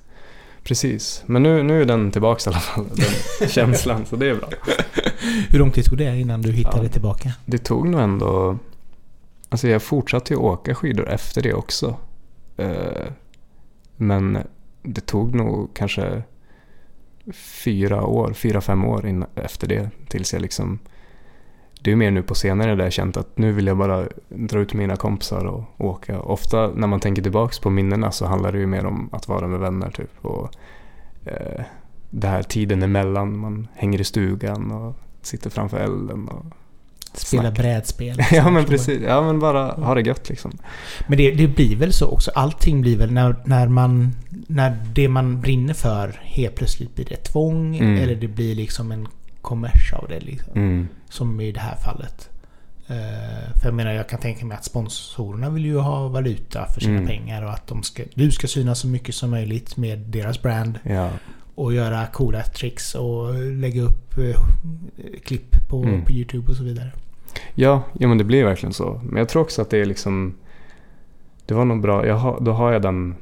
[0.62, 1.22] Precis.
[1.26, 2.86] Men nu, nu är den tillbaka i alla fall,
[3.38, 4.06] den känslan.
[4.06, 4.48] Så det är bra.
[5.50, 6.88] Hur lång tid tog det innan du hittade Ja.
[6.92, 7.32] tillbaka?
[7.46, 8.58] Det tog nog ändå...
[9.48, 11.96] Alltså jag fortsatte ju åka skidor efter det också.
[12.56, 13.06] Eh,
[13.96, 14.38] Men
[14.82, 16.22] det tog nog kanske
[17.34, 20.78] fyra år, fyra, fem år in, efter det tills jag liksom...
[21.80, 24.58] Det är mer nu på senare där jag känt att nu vill jag bara dra
[24.58, 26.20] ut mina kompisar och åka.
[26.20, 29.46] Ofta när man tänker tillbaks på minnena så handlar det ju mer om att vara
[29.46, 30.10] med vänner typ.
[30.26, 30.50] Och
[31.24, 31.64] eh,
[32.10, 36.44] det här tiden emellan, man hänger i stugan och sitter framför elden och
[37.14, 38.18] Spela brädspel.
[38.32, 40.58] Ja men precis, ja men bara ha det gött liksom.
[41.06, 42.30] Men det, det blir väl så också.
[42.34, 44.12] Allting blir väl när, när man...
[44.46, 47.76] När det man brinner för helt plötsligt blir det tvång.
[47.76, 48.02] Mm.
[48.02, 49.08] Eller det blir liksom en
[49.42, 50.20] kommers av det.
[50.20, 50.88] Liksom, Mm.
[51.08, 52.28] Som i det här fallet.
[52.88, 56.80] Eh, för jag menar, jag kan tänka mig att sponsorerna vill ju ha valuta för
[56.80, 57.06] sina Mm.
[57.06, 57.42] pengar.
[57.42, 60.78] Och att de ska, du ska synas så mycket som möjligt med deras brand.
[60.82, 61.10] Ja,
[61.56, 64.40] Och göra coola tricks och lägga upp eh,
[65.24, 66.04] klipp på, Mm.
[66.04, 66.92] på YouTube och så vidare.
[67.54, 69.00] ja, ja men det blir verkligen så.
[69.04, 70.34] Men jag tror också att det är liksom
[71.46, 73.14] Det var nog bra, har, då har jag den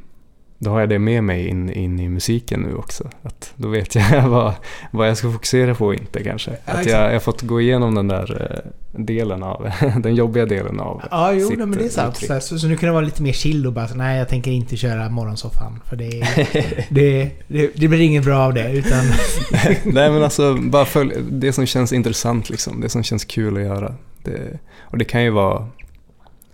[0.64, 3.10] Då har jag det med mig in, in i musiken nu också.
[3.22, 4.52] Att då vet jag vad,
[4.90, 6.50] vad jag ska fokusera på och inte kanske.
[6.50, 8.70] Ja, Att jag, jag har fått gå igenom den där eh,
[9.02, 12.16] delen av, den jobbiga delen av Ja, jo, sitt, men det är sant.
[12.16, 14.28] Så, så, så nu kan det vara lite mer chill och bara så, nej jag
[14.28, 15.80] tänker inte köra morgonsoffan.
[15.84, 16.10] För det,
[16.88, 18.72] det, det, det blir inget bra av det.
[18.72, 19.04] Utan
[19.84, 22.80] Nej men alltså, bara följ det som känns intressant liksom.
[22.80, 23.94] Det som känns kul att göra.
[24.22, 25.68] Det, och det kan ju vara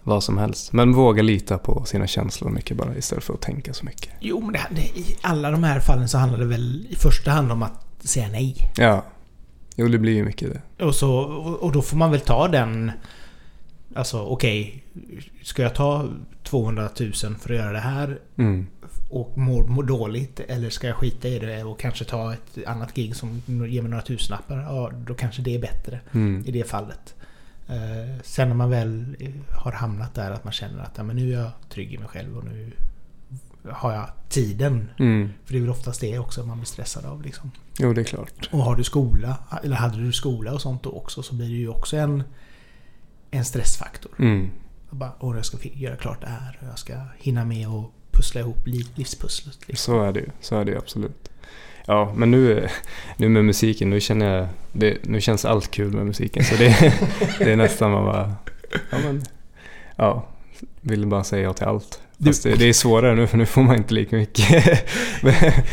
[0.03, 0.73] vad som helst.
[0.73, 4.11] Men våga lita på sina känslor mycket bara istället för att tänka så mycket.
[4.21, 7.31] jo, men det, det, i alla de här fallen så handlar det väl i första
[7.31, 8.57] hand om att säga nej.
[8.77, 9.05] Ja,
[9.77, 10.85] jo det blir ju mycket det.
[10.85, 11.13] Och, så,
[11.61, 12.93] och, då får man väl ta den...
[13.95, 14.85] Alltså okej,
[15.43, 16.09] ska jag ta
[16.43, 18.67] 200 000 för att göra det här Mm.
[19.11, 22.95] och mår, mår dåligt eller ska jag skita i det och kanske ta ett annat
[22.95, 24.57] gig som ger mig några tusenlappar?
[24.59, 26.45] Ja, då kanske det är bättre Mm.
[26.47, 27.15] i det fallet.
[27.71, 31.17] Eh, sen när man väl eh, har hamnat där att man känner att ja, men
[31.17, 32.73] nu är jag trygg i mig själv och nu
[33.69, 34.91] har jag tiden.
[34.99, 35.31] Mm.
[35.45, 37.51] För det är väl oftast det också man blir stressad av liksom.
[37.79, 38.49] Jo det är klart.
[38.53, 41.55] Och har du skola, eller hade du skola och sånt då också så blir det
[41.55, 42.23] ju också en,
[43.31, 44.13] en stressfaktor.
[44.19, 44.51] Mm.
[44.89, 47.93] Jag bara, åh jag ska göra klart det här och jag ska hinna med och
[48.11, 49.69] pussla ihop liv, livspusslet.
[49.69, 49.95] Liksom.
[49.95, 50.31] Så är det ju.
[50.41, 51.30] Så är det absolut.
[51.91, 52.69] Ja, men nu,
[53.17, 56.45] nu med musiken, nu känner jag, det, nu känns allt kul med musiken.
[56.45, 56.95] Så det,
[57.39, 58.35] det är nästan man bara,
[58.91, 59.23] ja men,
[59.97, 60.27] ja,
[60.81, 62.01] vill bara säga ja till allt.
[62.25, 64.49] Fast det, det är svårare nu för nu får man inte lika mycket.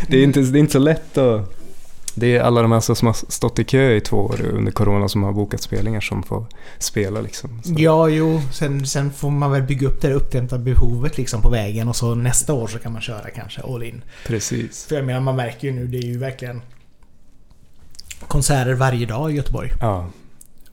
[0.08, 1.57] Det, är inte, det är inte så lätt att...
[2.20, 5.10] Det är alla de här som har stått i kö i två år under corona
[5.10, 6.46] som har bokat spelningar som får
[6.80, 7.62] spela liksom.
[7.64, 7.74] Så.
[7.78, 8.42] Ja, jo.
[8.54, 11.96] Sen, sen får man väl bygga upp det där uppdämta behovet liksom på vägen och
[11.96, 14.02] så nästa år så kan man köra kanske all in.
[14.28, 14.86] Precis.
[14.86, 16.62] För jag menar, man märker ju nu, det är ju verkligen
[18.28, 19.72] konserter varje dag i Göteborg.
[19.80, 20.10] Ja,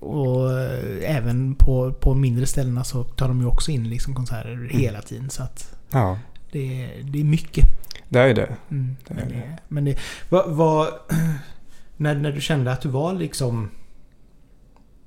[0.01, 4.69] Och eh, även på, på mindre ställena så tar de ju också in liksom konserter
[4.71, 5.31] hela tiden.
[5.31, 6.19] Så att ja,
[6.53, 7.65] det, det är mycket.
[8.09, 8.57] Det är det.
[8.71, 9.35] Mm, Det är men det.
[9.35, 10.89] det, men det, vad, vad,
[11.97, 13.71] när, när du kände att du var liksom...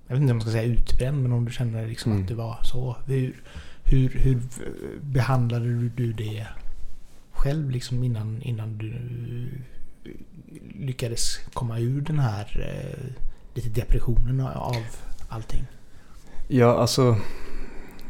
[0.07, 2.23] Jag vet inte om man ska säga utbränd, men om du kände liksom Mm.
[2.23, 2.95] att du var så.
[3.05, 3.41] Hur,
[3.83, 4.41] hur, hur
[5.01, 6.47] behandlade du- du det
[7.31, 8.93] själv liksom innan, innan du
[10.85, 13.15] lyckades komma ur den här eh,
[13.53, 14.75] lite depressionen av
[15.29, 15.65] allting?
[16.47, 17.17] Ja, alltså.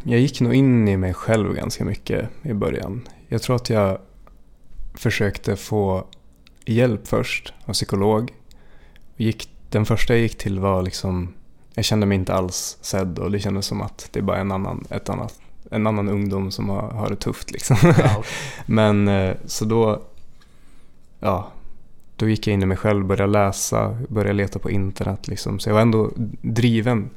[0.03, 3.07] Jag gick nog in i mig själv ganska mycket i början.
[3.27, 3.97] Jag tror att jag
[4.99, 6.05] försökte få
[6.65, 8.33] hjälp först av psykolog.
[9.17, 11.33] Gick, den första jag gick till var liksom,
[11.73, 14.51] jag kände mig inte alls sedd och det kändes som att det är bara en
[14.51, 15.39] annan, ett annat,
[15.71, 17.77] en annan ungdom som har, har det tufft liksom.
[17.83, 18.11] Okej.
[18.65, 20.01] Men eh, så då,
[21.19, 21.47] ja,
[22.15, 25.59] då gick jag in i mig själv, började läsa, började leta på internet liksom.
[25.59, 27.09] Så jag var ändå driven.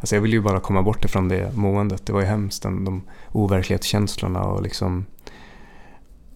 [0.00, 2.06] Alltså jag ville ju bara komma bort ifrån det måendet.
[2.06, 5.06] Det var ju hemskt, den- de overklighetskänslorna och liksom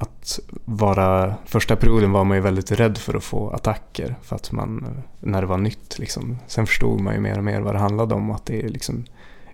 [0.03, 4.53] att vara, första perioden var man ju väldigt rädd för att få attacker för att
[4.53, 6.39] man, när det var nytt liksom.
[6.47, 9.05] Sen förstod man ju mer och mer vad det handlade om och att det liksom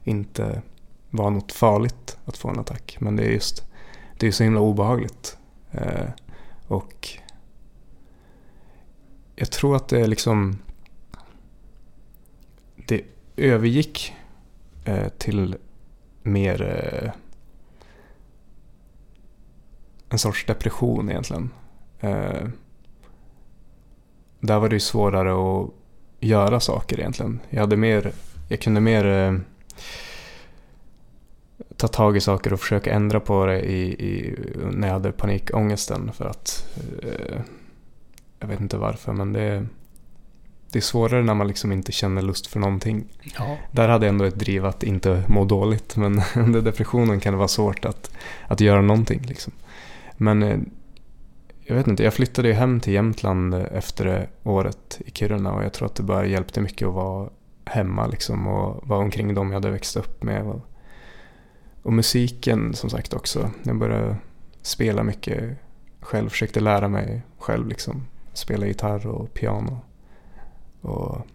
[0.05, 0.63] inte
[1.11, 2.97] var något farligt att få en attack.
[3.01, 3.65] Men det är just,
[4.19, 5.37] det är så himla obehagligt.
[5.71, 6.09] Eh,
[6.69, 7.09] och
[9.37, 10.59] jag tror att det är liksom,
[12.77, 13.03] det
[13.37, 14.15] övergick
[14.85, 15.57] eh, till
[16.23, 17.11] mer eh,
[20.11, 21.51] en sorts depression egentligen.
[22.01, 22.49] Eh,
[24.41, 25.71] där var det ju svårare att
[26.21, 27.41] göra saker egentligen.
[27.51, 28.13] Jag, hade mer,
[28.49, 29.35] jag kunde mer eh,
[31.77, 34.37] ta tag i saker och försöka ändra på det i, i,
[34.73, 36.13] när jag hade panikångesten.
[36.13, 36.69] För att,
[37.03, 37.41] eh,
[38.41, 39.67] jag vet inte varför, men det,
[40.73, 43.05] det är svårare när man liksom inte känner lust för någonting.
[43.39, 43.57] Ja.
[43.73, 47.39] Där hade jag ändå ett driv att inte må dåligt, men under depressionen kan det
[47.39, 48.11] vara svårt att,
[48.49, 49.23] att göra någonting.
[49.29, 49.53] Liksom.
[50.19, 50.59] Men eh,
[51.65, 55.65] jag vet inte, jag flyttade ju hem till Jämtland efter det året i Kiruna och
[55.65, 57.29] jag tror att det bara hjälpte mycket att vara
[57.65, 60.47] hemma liksom och vara omkring dem jag hade växt upp med.
[60.47, 60.61] Och,
[61.83, 63.51] och musiken som sagt också.
[63.63, 64.17] Jag började
[64.63, 65.59] spela mycket
[66.01, 68.07] själv, försökte lära mig själv liksom.
[68.33, 69.79] Spela gitarr och piano.
[70.81, 71.27] Och,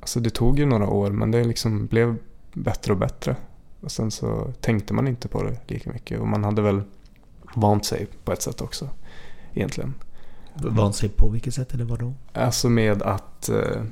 [0.00, 2.16] alltså det tog ju några år men det liksom blev
[2.52, 3.36] bättre och bättre.
[3.80, 6.82] Och sen så tänkte man inte på det lika mycket och man hade väl
[7.56, 8.88] vant sig på ett sätt också
[9.54, 9.94] egentligen.
[10.54, 12.14] Vant sig på vilket sätt eller vadå?
[12.32, 13.82] Alltså med att, eh,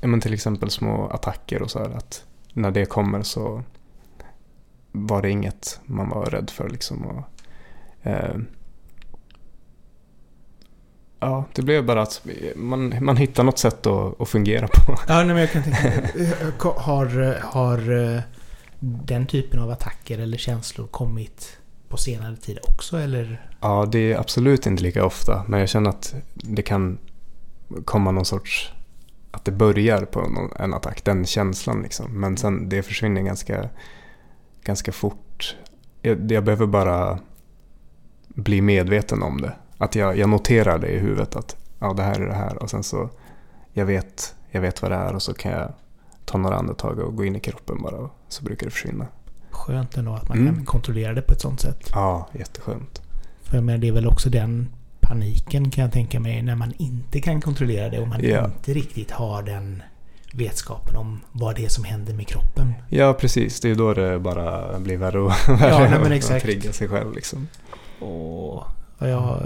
[0.00, 3.62] men till exempel små attacker och så här, att när det kommer så
[4.92, 7.06] var det inget man var rädd för liksom.
[7.06, 7.24] Och,
[8.02, 8.36] eh,
[11.20, 12.26] ja, det blev bara att
[12.56, 14.96] man, man hittar något sätt att, att fungera på.
[15.08, 16.34] Ja, nej, men jag kan tänka mig.
[16.76, 18.20] Har, har eh,
[18.80, 23.50] den typen av attacker eller känslor kommit på senare tid också eller?
[23.60, 25.44] Ja, det är absolut inte lika ofta.
[25.48, 26.98] Men jag känner att det kan
[27.84, 28.72] komma någon sorts...
[29.30, 32.20] Att det börjar på någon, en attack, den känslan liksom.
[32.20, 33.68] Men sen det försvinner ganska,
[34.62, 35.56] ganska fort.
[36.02, 37.18] Jag, jag behöver bara
[38.28, 39.52] bli medveten om det.
[39.78, 42.62] Att jag, jag noterar det i huvudet att ja, det här är det här.
[42.62, 43.10] Och sen så
[43.72, 45.72] jag vet, jag vet vad det är och så kan jag
[46.24, 47.96] ta några andetag och gå in i kroppen bara.
[47.96, 49.06] Och så brukar det försvinna
[49.58, 50.54] skönt ändå att man mm.
[50.54, 51.90] kan kontrollera det på ett sånt sätt.
[51.92, 53.02] Ja, jätteskönt.
[53.42, 54.68] För men det är väl också den
[55.00, 58.44] paniken kan jag tänka mig när man inte kan kontrollera det och man ja.
[58.44, 59.82] inte riktigt har den
[60.32, 62.74] vetskapen om vad det är som händer med kroppen.
[62.88, 63.60] Ja, precis.
[63.60, 66.44] Det är då det bara blir värre och värre ja, men exakt.
[66.44, 67.14] trigga sig själv.
[67.14, 67.48] Liksom.
[67.98, 68.64] Och
[68.98, 69.42] jag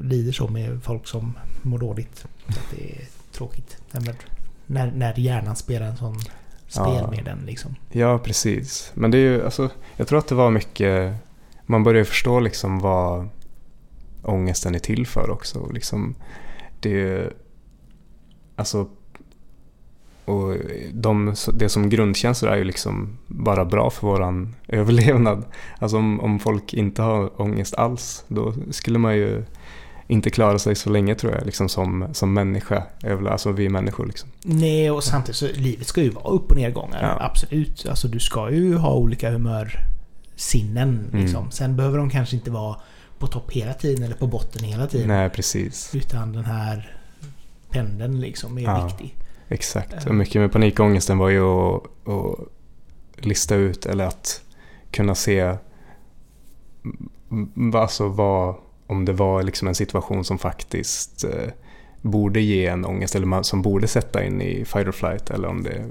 [0.00, 2.26] lider så med folk som mår dåligt.
[2.46, 3.76] det är tråkigt.
[4.66, 6.18] När, när hjärnan spelar en sån
[6.72, 7.10] spel ja.
[7.10, 7.38] med den.
[7.46, 7.76] Liksom.
[7.90, 8.92] Ja, precis.
[8.94, 11.14] Men det är ju, alltså, jag tror att det var mycket,
[11.66, 13.28] man börjar förstå liksom vad
[14.22, 15.68] ångesten är till för också.
[15.72, 16.14] Liksom,
[16.80, 17.32] det,
[18.56, 18.88] alltså,
[20.24, 20.56] och
[20.92, 25.44] de, det som grundkänslor är ju liksom bara bra för våran överlevnad.
[25.78, 29.44] Alltså om, om folk inte har ångest alls, då skulle man ju
[30.06, 32.82] inte klara sig så länge tror jag, liksom som, som människa.
[33.30, 34.28] Alltså vi människor liksom.
[34.42, 37.02] Nej, och samtidigt så livet ska ju vara upp och nedgångar.
[37.02, 37.26] Ja.
[37.26, 37.86] Absolut.
[37.86, 41.08] Alltså du ska ju ha olika humörsinnen.
[41.12, 41.22] Mm.
[41.22, 41.40] Liksom.
[41.40, 41.50] Mm.
[41.50, 42.76] Sen behöver de kanske inte vara
[43.18, 45.08] på topp hela tiden eller på botten hela tiden.
[45.08, 45.94] Nej, precis.
[45.94, 46.96] Utan den här
[47.70, 49.16] pendeln liksom är ja, viktig.
[49.48, 50.06] Exakt.
[50.06, 52.38] Och mycket med panikångesten var ju att, att
[53.26, 54.42] lista ut eller att
[54.90, 55.56] kunna se
[57.74, 58.54] alltså vad
[58.86, 61.48] om det var liksom en situation som faktiskt eh,
[62.02, 65.30] borde ge en ångest eller som borde sätta in i fight or flight.
[65.30, 65.90] Eller om det,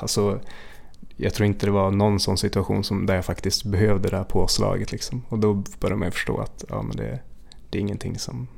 [0.00, 0.40] alltså,
[1.16, 4.24] jag tror inte det var någon sån situation som, där jag faktiskt behövde det här
[4.24, 4.92] påslaget.
[4.92, 5.22] Liksom.
[5.28, 7.20] Och då började man förstå att ja, men det,
[7.70, 8.48] det är ingenting som,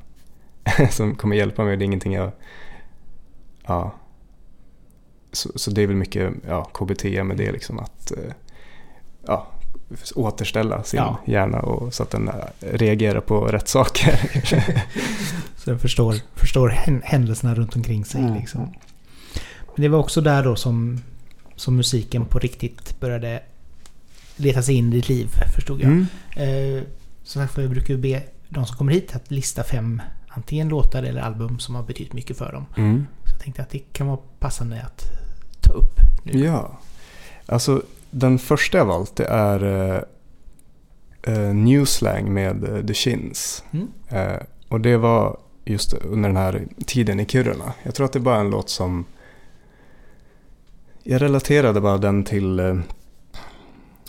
[0.90, 1.76] som kommer hjälpa mig.
[1.76, 2.30] Det är ingenting jag...
[3.66, 3.90] Ja.
[5.32, 7.52] Så, så det är väl mycket ja, KBT med det.
[7.52, 8.32] Liksom, att eh,
[9.26, 9.46] ja,
[10.14, 11.18] återställa sin ja.
[11.26, 12.30] hjärna och, så att den
[12.60, 14.20] reagerar på rätt saker.
[15.56, 16.68] så den förstår, förstår
[17.04, 18.20] händelserna runt omkring sig.
[18.20, 18.34] Mm.
[18.34, 18.60] Liksom.
[19.74, 21.00] Men det var också där då som,
[21.56, 23.42] som musiken på riktigt började
[24.36, 25.90] leta sig in i ditt liv, förstod jag.
[25.90, 26.06] Mm.
[26.36, 26.82] Eh,
[27.22, 31.20] som sagt jag brukar be de som kommer hit att lista fem antingen låtar eller
[31.20, 32.66] album som har betytt mycket för dem.
[32.76, 33.06] Mm.
[33.24, 35.04] Så jag tänkte att det kan vara passande att
[35.60, 36.44] ta upp nu.
[36.44, 36.78] Ja.
[37.46, 37.82] Alltså
[38.14, 39.64] den första jag valt det är
[41.28, 43.64] uh, New Slang med uh, The Shins.
[43.70, 43.88] Mm.
[44.12, 47.72] Uh, och det var just under den här tiden i Kiruna.
[47.82, 49.04] Jag tror att det bara är en låt som...
[51.02, 52.80] Jag relaterade bara den till uh,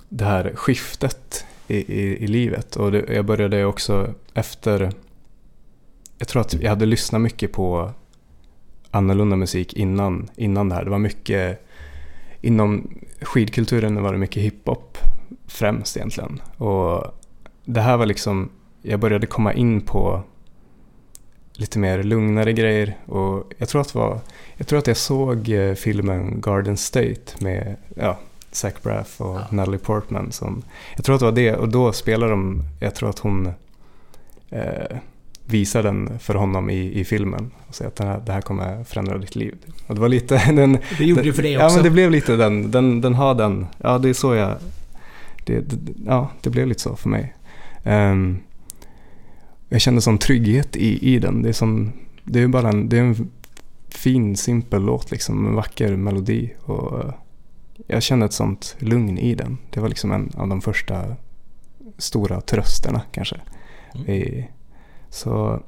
[0.09, 2.75] det här skiftet i, i, i livet.
[2.75, 4.91] Och det, jag började också efter...
[6.17, 7.91] Jag tror att jag hade lyssnat mycket på
[8.91, 10.83] annorlunda musik innan, innan det här.
[10.83, 11.64] Det var mycket...
[12.45, 12.87] Inom
[13.21, 14.97] skidkulturen var det mycket hiphop
[15.47, 16.41] främst egentligen.
[16.57, 17.03] Och
[17.65, 18.49] det här var liksom...
[18.81, 20.23] Jag började komma in på
[21.53, 22.97] lite mer lugnare grejer.
[23.05, 24.19] Och jag tror att, var,
[24.57, 28.19] jag, tror att jag såg eh, filmen Garden State med ja,
[28.51, 29.47] Zach Braff och Ja.
[29.51, 30.31] Natalie Portman.
[30.31, 30.63] Som,
[30.95, 33.53] jag tror att det var det och då spelade de, jag tror att hon
[34.49, 34.97] eh,
[35.45, 38.83] visar den för honom i, i filmen och säger att det här, det här kommer
[38.83, 39.55] förändra ditt liv.
[39.87, 40.77] Och det var lite den...
[40.97, 41.75] Det gjorde den, det för dig Ja också.
[41.75, 44.57] men det blev lite den, den, den har den, ja det är så jag,
[45.45, 47.33] det, det, ja det blev lite så för mig.
[47.83, 48.37] Ehm,
[49.69, 51.41] jag kände sån trygghet i, i den.
[51.41, 51.91] Det är, som,
[52.23, 53.31] det är bara en, det är en
[53.89, 55.47] fin, simpel låt liksom.
[55.47, 56.53] En vacker melodi.
[56.61, 57.13] Och eh,
[57.87, 59.57] jag kände ett sånt lugn i den.
[59.69, 61.15] Det var liksom en av de första
[61.97, 63.35] stora trösterna kanske.
[63.95, 64.09] Mm.
[64.09, 64.49] I,
[65.15, 65.61] så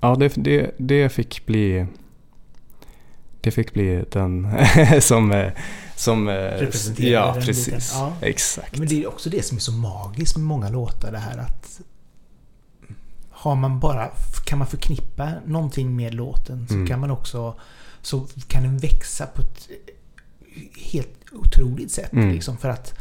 [0.00, 1.86] ja, det, det, det fick bli
[3.40, 4.48] det fick bli den
[5.00, 5.50] som,
[5.96, 7.64] som Representerar Ja, den precis.
[7.66, 7.80] biten.
[7.92, 8.12] Ja.
[8.20, 8.78] Exakt.
[8.78, 11.80] Men det är också det som är så magiskt med många låtar det här att
[13.30, 14.10] har man bara,
[14.46, 16.86] kan man förknippa någonting med låten så Mm.
[16.86, 17.54] kan man också
[18.02, 19.68] så kan den växa på ett
[20.92, 22.12] helt otroligt sätt.
[22.12, 22.30] Mm.
[22.30, 22.94] Liksom, för att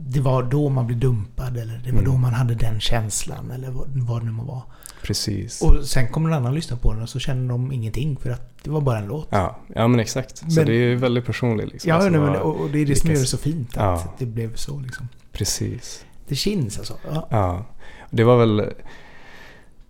[0.00, 2.04] det var då man blev dumpad eller det var Mm.
[2.04, 4.62] då man hade den känslan eller vad, vad det nu må vara.
[5.02, 5.62] Precis.
[5.62, 8.54] Och sen kommer någon annan lyssna på den och så känner de ingenting för att
[8.64, 9.28] det var bara en låt.
[9.30, 10.38] Ja, ja men exakt.
[10.38, 11.72] Så Men- det är ju väldigt personligt.
[11.72, 11.88] Liksom.
[11.88, 14.04] Ja, Alltså, nej, men, och och det är det som gör det så fint att
[14.04, 14.14] Ja.
[14.18, 15.08] det blev så liksom.
[15.32, 16.04] Precis.
[16.28, 16.94] Det känns alltså.
[17.12, 17.28] Ja.
[17.30, 17.64] Ja.
[18.10, 18.72] Det var väl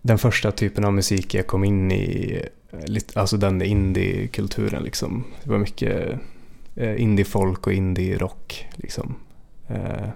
[0.02, 2.42] den första typen av musik jag kom in i.
[3.14, 5.24] Alltså den indie-kulturen liksom.
[5.44, 6.18] Det var mycket
[6.76, 9.14] eh, indie-folk och indie-rock liksom.
[9.68, 10.08] Eh,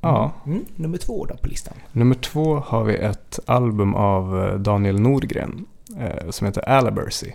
[0.00, 0.32] Ja.
[0.46, 1.74] Mm, nummer två då på listan.
[1.92, 5.66] Nummer två har vi ett album av eh, Daniel Norgren
[5.98, 7.32] eh, som heter Alabersy.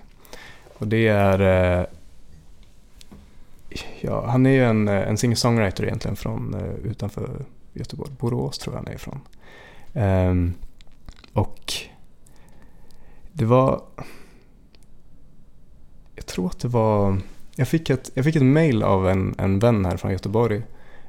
[0.77, 1.39] Och det är...
[1.41, 1.85] Eh,
[4.01, 8.11] ja, han är ju en, eh, en singer-songwriter egentligen från eh, utanför Göteborg.
[8.19, 9.19] Borås tror jag han är ifrån.
[9.93, 10.53] Ehm,
[11.33, 11.73] och
[13.31, 13.81] det var...
[16.15, 17.17] Jag tror att det var...
[17.61, 20.61] Jag fick ett, jag fick ett mail av en, en vän här från Göteborg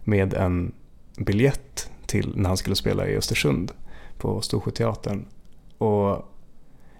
[0.04, 0.72] med en
[1.16, 3.72] biljett till när han skulle spela i Östersund
[4.18, 5.24] på Storsjöteatern.
[5.78, 6.24] Och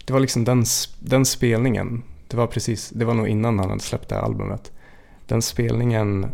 [0.04, 0.64] det var liksom den,
[1.00, 4.72] den spelningen, det var precis, det var nog innan han hade släppt det här albumet.
[5.26, 6.26] Den spelningen,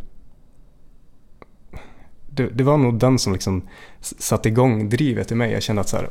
[2.31, 3.69] det, det var nog den som liksom
[4.01, 5.53] satte igång drivet i mig.
[5.53, 6.09] Jag kände att så här,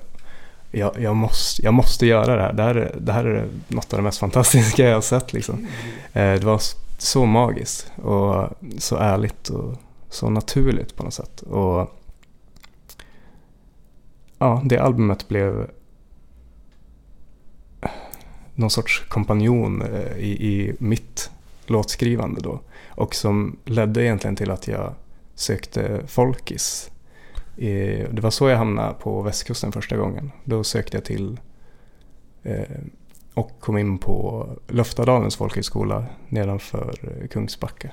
[0.71, 2.53] jag, jag, måste, jag måste göra det här.
[2.53, 5.33] Det här, är, det här är något av det mest fantastiska jag har sett.
[5.33, 5.67] Liksom.
[6.13, 6.61] Eh, Det var
[6.97, 9.75] så magiskt och så ärligt och
[10.09, 11.41] så naturligt på något sätt.
[11.41, 11.91] Och
[14.37, 15.71] ja, det albumet blev
[18.55, 21.31] någon sorts kompanjon eh, i, i mitt
[21.65, 22.59] låtskrivande då.
[22.87, 24.93] Och som ledde egentligen till att jag
[25.35, 26.91] sökte folkis.
[27.55, 30.31] Det var så jag hamnade på västkusten första gången.
[30.43, 31.39] Då sökte jag till
[32.43, 32.61] eh,
[33.37, 36.95] och kom in på Löftadalens folkhögskola nedanför
[37.31, 37.91] Kungsbacka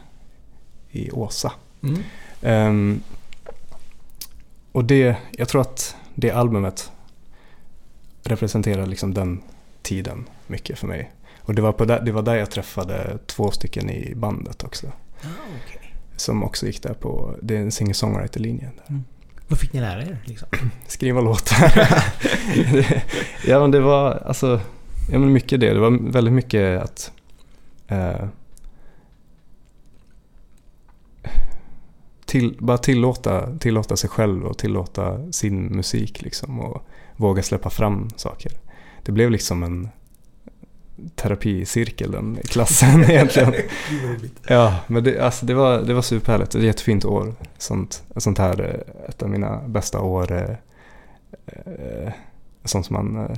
[0.91, 1.53] i Åsa.
[1.83, 2.03] Mm.
[2.43, 3.03] Ehm,
[4.73, 6.93] och det, jag tror att det albumet
[8.23, 9.43] representerar liksom den
[9.83, 11.11] tiden mycket för mig.
[11.41, 14.87] Och det var, på där, det var där jag träffade två stycken i bandet också.
[14.87, 15.29] Ah,
[15.65, 15.95] okej.
[16.17, 18.71] Som också gick där på, det är en singer-songwriter-linje.
[18.87, 19.01] där.
[19.49, 20.49] Vad fick ni lära er liksom?
[20.87, 21.73] Skriva låtar.
[23.47, 24.61] ja men det var alltså,
[25.11, 25.75] ja men mycket det.
[25.75, 27.13] Det var väldigt mycket att
[27.89, 28.27] eh,
[32.25, 36.83] till, bara tillåta, tillåta sig själv och tillåta sin musik liksom och
[37.17, 38.53] våga släppa fram saker.
[39.03, 39.89] Det blev liksom en
[41.15, 43.55] terapicirkel den klassen egentligen.
[44.49, 46.51] Ja, men det, alltså det, var, det var superhärligt.
[46.51, 47.35] Det var ett jättefint år.
[47.59, 50.33] Sånt, sånt här, eh, ett av mina bästa år.
[50.33, 50.57] eh,
[51.47, 52.13] eh,
[52.65, 53.37] Sånt som man, eh,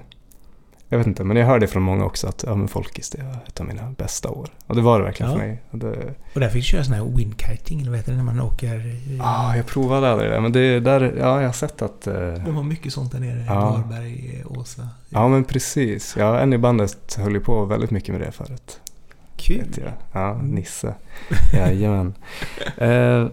[0.89, 3.18] jag vet inte, men jag hör det från många också att ja, men folkis det
[3.20, 4.49] är ett av mina bästa år.
[4.66, 5.39] Och det var det verkligen Ja.
[5.39, 5.62] för mig.
[5.70, 8.24] Och det, Och där fick du köra sån här windkiting, eller vad heter det, när
[8.24, 8.87] man åker...
[8.87, 12.14] i- ah, jag provade aldrig det, men det där, ja jag har sett att, eh,
[12.45, 13.45] De har mycket sånt där nere.
[13.47, 13.70] Ja.
[13.70, 14.89] Varberg, Åsa.
[15.09, 16.14] ja men precis.
[16.18, 18.80] Ja, en i bandet höll ju på väldigt mycket med det förut.
[19.37, 19.91] Kul.
[20.12, 20.47] Ja, Mm.
[20.47, 20.95] Nisse.
[21.53, 22.14] Jajamän.
[22.76, 23.26] eh,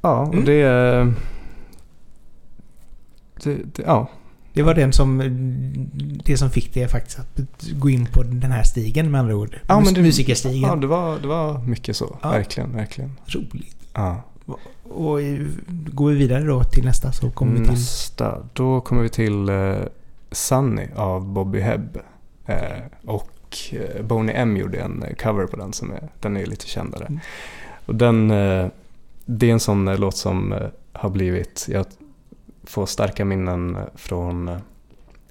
[0.00, 0.44] ja, och Mm.
[0.44, 1.08] det, eh,
[3.44, 3.82] det, det...
[3.86, 4.08] Ja,
[4.54, 5.18] Det var den som,
[6.24, 7.40] det som fick dig faktiskt att
[7.72, 9.56] gå in på den här stigen med andra ord.
[9.68, 10.60] Ja, men det- Musikerstigen.
[10.60, 12.18] ja det, var, det var mycket så.
[12.22, 12.30] Ja.
[12.30, 13.12] Verkligen, verkligen.
[13.26, 13.76] Roligt.
[13.94, 14.22] Ja.
[14.82, 15.18] Och
[15.92, 17.70] går vi vidare då till nästa så kommer vi till...
[17.70, 19.74] Nästa, då kommer vi till eh,
[20.30, 21.98] Sunny av Bobby Hebb.
[22.46, 22.56] Eh,
[23.04, 26.66] och eh, Boney M gjorde en eh, cover på den som är, den är lite
[26.66, 27.06] kändare.
[27.06, 27.20] Mm.
[27.86, 28.66] Och den, eh,
[29.24, 30.58] det är en sån eh, låt som eh,
[30.92, 31.86] har blivit, jag
[32.66, 34.48] får starka minnen från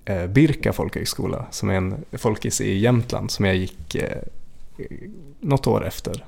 [0.05, 4.17] eh, Birka folkhögskola som är en folkis i Jämtland som jag gick eh,
[5.39, 6.25] något år efter.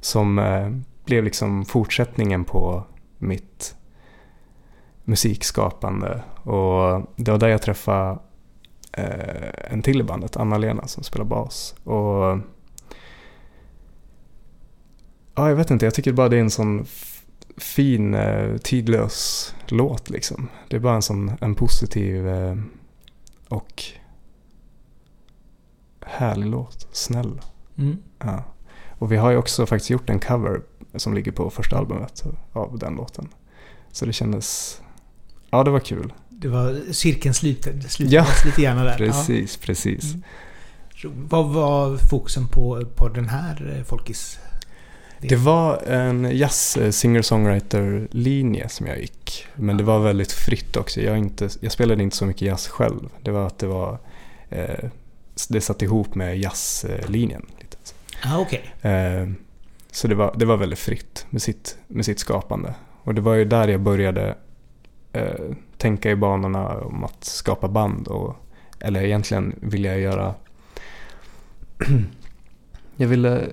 [0.00, 0.70] Som eh,
[1.04, 2.84] blev liksom fortsättningen på
[3.18, 3.74] mitt
[5.04, 8.18] musikskapande och det var där jag träffade
[8.92, 11.74] eh, en till i bandet, Anna-Lena som spelar bas.
[11.84, 12.38] Och
[15.34, 16.86] ja, jag vet inte, jag tycker bara det är en sån
[17.56, 20.48] fin, eh, tidlös låt liksom.
[20.68, 22.56] Det är bara en sån en positiv eh,
[23.48, 23.82] och
[26.06, 27.40] härlig låt, snäll.
[27.78, 27.96] Mm.
[28.18, 28.44] Ja.
[28.98, 30.62] Och vi har ju också faktiskt gjort en cover
[30.94, 33.28] som ligger på första albumet av den låten.
[33.92, 34.80] Så det kändes,
[35.50, 36.12] ja det var kul.
[36.28, 38.96] Det var cirkeln sluten, sluten Ja, lite grann där.
[38.96, 40.04] Precis, precis.
[40.04, 40.22] Mm.
[41.02, 41.10] Ja.
[41.14, 44.38] Vad var fokusen på, på den här eh, folkis?
[45.28, 49.46] Det var en jazz singer-songwriter-linje som jag gick.
[49.54, 51.00] Men det var väldigt fritt också.
[51.00, 53.08] Jag, inte, jag spelade inte så mycket jazz själv.
[53.22, 53.98] Det var att det var
[54.50, 54.90] eh,
[55.48, 57.46] det satt ihop med jazzlinjen.
[57.60, 57.76] Lite.
[58.24, 58.74] Ah, okej.
[58.82, 59.28] Eh,
[59.90, 62.74] så det var, det var väldigt fritt med sitt, med sitt skapande.
[63.04, 64.34] Och det var ju där jag började
[65.12, 65.40] eh,
[65.76, 68.08] tänka i banorna om att skapa band.
[68.08, 68.36] Och,
[68.80, 70.34] eller egentligen ville jag göra...
[72.96, 73.52] jag ville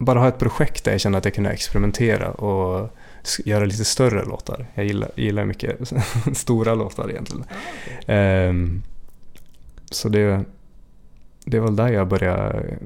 [0.00, 2.96] bara ha ett projekt där jag kände att jag kunde experimentera och
[3.44, 4.66] göra lite större låtar.
[4.74, 5.92] Jag gillar, gillar mycket
[6.32, 7.44] stora låtar egentligen.
[8.06, 8.82] Ehm,
[9.90, 10.44] så det,
[11.44, 12.78] det var där jag började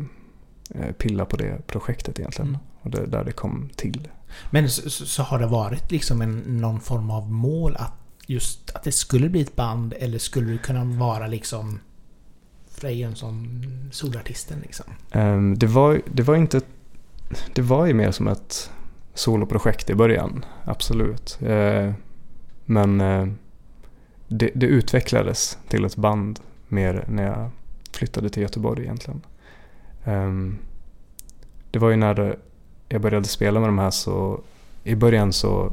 [0.75, 2.49] eh, pilla på det projektet egentligen.
[2.49, 2.61] Mm.
[2.81, 4.09] Och det är där det kom till.
[4.51, 7.93] Men så, så har det varit liksom en, någon form av mål att
[8.27, 11.79] just att det skulle bli ett band eller skulle det kunna vara liksom
[12.69, 13.63] Frejon som
[13.93, 14.87] solartisten liksom?
[15.11, 16.61] Ehm, det, var, det var inte...
[17.55, 18.71] Det var ju mer som ett
[19.15, 21.39] soloprojekt i början, absolut.
[21.43, 21.93] Eh,
[22.65, 23.27] men eh,
[24.29, 27.51] det, det utvecklades till ett band mer när jag
[27.93, 29.21] flyttade till Göteborg egentligen.
[30.05, 30.59] Ehm,
[31.71, 32.39] det var ju när
[32.89, 34.41] jag började spela med de här så
[34.85, 35.73] i början så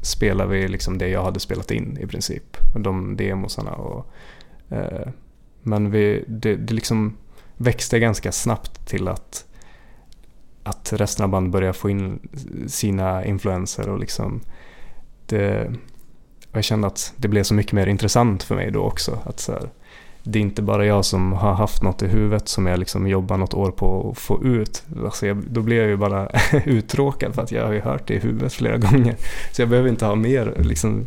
[0.00, 2.56] spelade vi liksom det jag hade spelat in i princip.
[2.74, 4.06] De demosarna och
[4.68, 5.08] eh,
[5.62, 7.16] men vi, det, det liksom
[7.56, 9.44] växte ganska snabbt till att
[10.66, 12.18] att resten av bandet började få in
[12.66, 14.40] sina influenser och liksom
[15.26, 15.72] det,
[16.50, 19.18] och jag kände att det blev så mycket mer intressant för mig då också.
[19.24, 19.70] Att så här,
[20.22, 23.36] det är inte bara jag som har haft något i huvudet som jag liksom jobbar
[23.36, 24.84] något år på att få ut.
[25.04, 26.28] Alltså jag, då blir jag ju bara
[26.64, 29.16] uttråkad för att jag har ju hört det i huvudet flera gånger.
[29.52, 31.06] Så jag behöver inte ha mer, liksom,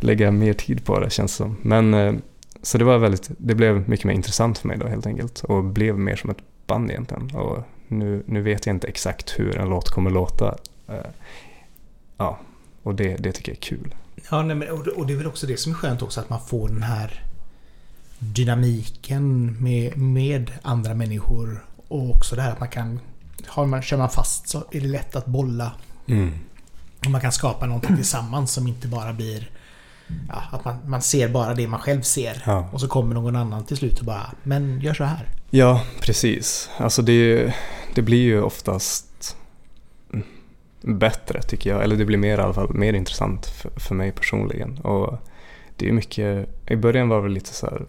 [0.00, 1.56] lägga mer tid på det känns som.
[1.62, 2.14] Men eh,
[2.62, 5.44] så det var väldigt, det blev mycket mer intressant för mig då helt enkelt.
[5.44, 7.30] Och blev mer som ett band egentligen.
[7.34, 10.56] Och nu, nu vet jag inte exakt hur en låt kommer låta.
[10.88, 10.94] Eh,
[12.18, 12.38] Ja,
[12.82, 13.94] och det, det tycker jag är kul.
[14.30, 16.40] Ja, nej, men, och, det- är väl också det som är skönt också att man
[16.46, 17.22] får den här
[18.18, 23.00] dynamiken med, med andra människor och också det här att man kan
[23.46, 25.72] har man, kör man fast så är det lätt att bolla
[27.04, 29.50] och man kan skapa någonting tillsammans som inte bara blir
[30.28, 32.68] ja, att man, man ser bara det man själv ser Ja.
[32.72, 35.28] och så kommer någon annan till slut och bara Men gör så här.
[35.50, 36.70] Ja, precis.
[36.78, 37.56] Alltså det, är
[37.96, 39.36] det blir ju oftast
[40.80, 41.82] bättre tycker jag.
[41.82, 44.78] Eller det blir mer i alla fall mer intressant för, för mig personligen.
[44.78, 45.18] Och
[45.76, 47.86] det är mycket, i början var det lite så här,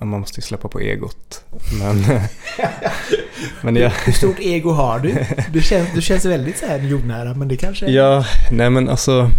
[0.00, 1.44] man måste ju släppa på egot.
[1.78, 2.04] Men,
[3.62, 5.24] men jag, Hur stort ego har du?
[5.52, 7.86] Du känns, du känns väldigt så här jordnära men det kanske...
[7.86, 9.30] Ja, nej men alltså.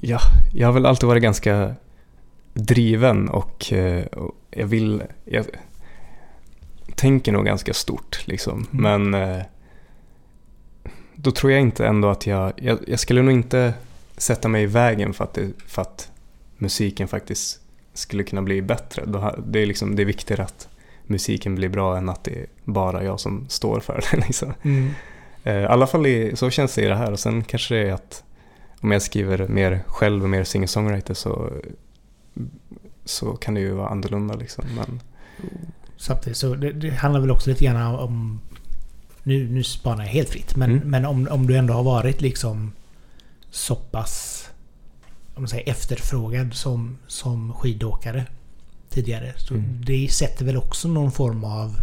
[0.00, 0.18] Ja,
[0.52, 1.74] jag har väl alltid varit ganska
[2.54, 5.02] driven och, eh, och jag vill...
[5.24, 5.46] Jag
[6.94, 8.66] tänker nog ganska stort liksom.
[8.72, 9.10] Mm.
[9.10, 9.44] Men eh,
[11.14, 12.52] då tror jag inte ändå att jag...
[12.56, 13.74] Jag, jag skulle nog inte
[14.16, 16.10] sätta mig i vägen för att, det, för att
[16.58, 17.60] musiken faktiskt
[17.94, 19.04] skulle kunna bli bättre.
[19.46, 20.68] Det, är liksom, det är viktigare att
[21.06, 24.20] musiken blir bra än att det är bara jag som står för den.
[24.26, 24.54] Liksom.
[24.62, 24.90] Mm.
[25.44, 27.88] Eh, I alla fall i, så känns det i det här och sen kanske det
[27.88, 28.24] är att
[28.80, 31.50] om jag skriver mer själv och mer singer-songwriter så,
[33.04, 34.64] så kan det ju vara annorlunda liksom.
[34.76, 35.00] Men,
[36.04, 38.40] Samtidigt så det, det handlar väl också lite grann om...
[39.22, 40.56] Nu, nu spanar jag helt fritt.
[40.56, 40.90] Men, Mm.
[40.90, 42.72] men om, om du ändå har varit liksom
[43.50, 44.40] så pass
[45.34, 48.26] om man säger, efterfrågad som, som skidåkare
[48.90, 49.32] tidigare.
[49.36, 49.84] Så Mm.
[49.84, 51.76] det sätter väl också någon form av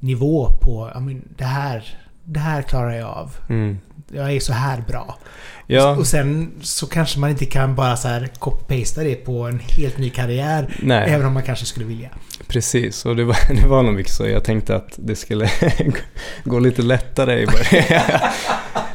[0.00, 1.84] nivå på men det här
[2.24, 3.36] det här klarar jag av.
[3.48, 3.78] Mm.
[4.12, 5.18] Jag är så här bra.
[5.66, 9.58] Ja, Och sen så kanske man inte kan bara så här copy-pasta det på en
[9.58, 10.74] helt ny karriär.
[10.82, 11.10] nej.
[11.10, 12.08] Även om man kanske skulle vilja.
[12.46, 14.26] Precis, och det var, det var nog mycket så.
[14.26, 15.50] Jag tänkte att det skulle
[16.44, 18.20] gå lite lättare i början.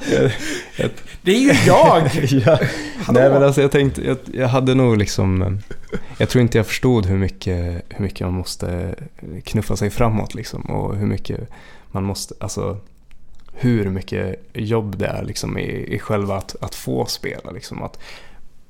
[1.22, 2.10] Det är ju jag!
[2.46, 2.60] ja.
[3.10, 5.60] Nej men alltså jag tänkte, jag, jag hade nog liksom,
[6.18, 8.96] jag tror inte jag förstod hur mycket, hur mycket man måste
[9.46, 11.40] knuffa sig framåt liksom och hur mycket
[11.92, 12.78] man måste, alltså
[13.54, 17.84] hur mycket jobb det är liksom i, i själva att, att få spela liksom.
[17.84, 18.00] Att,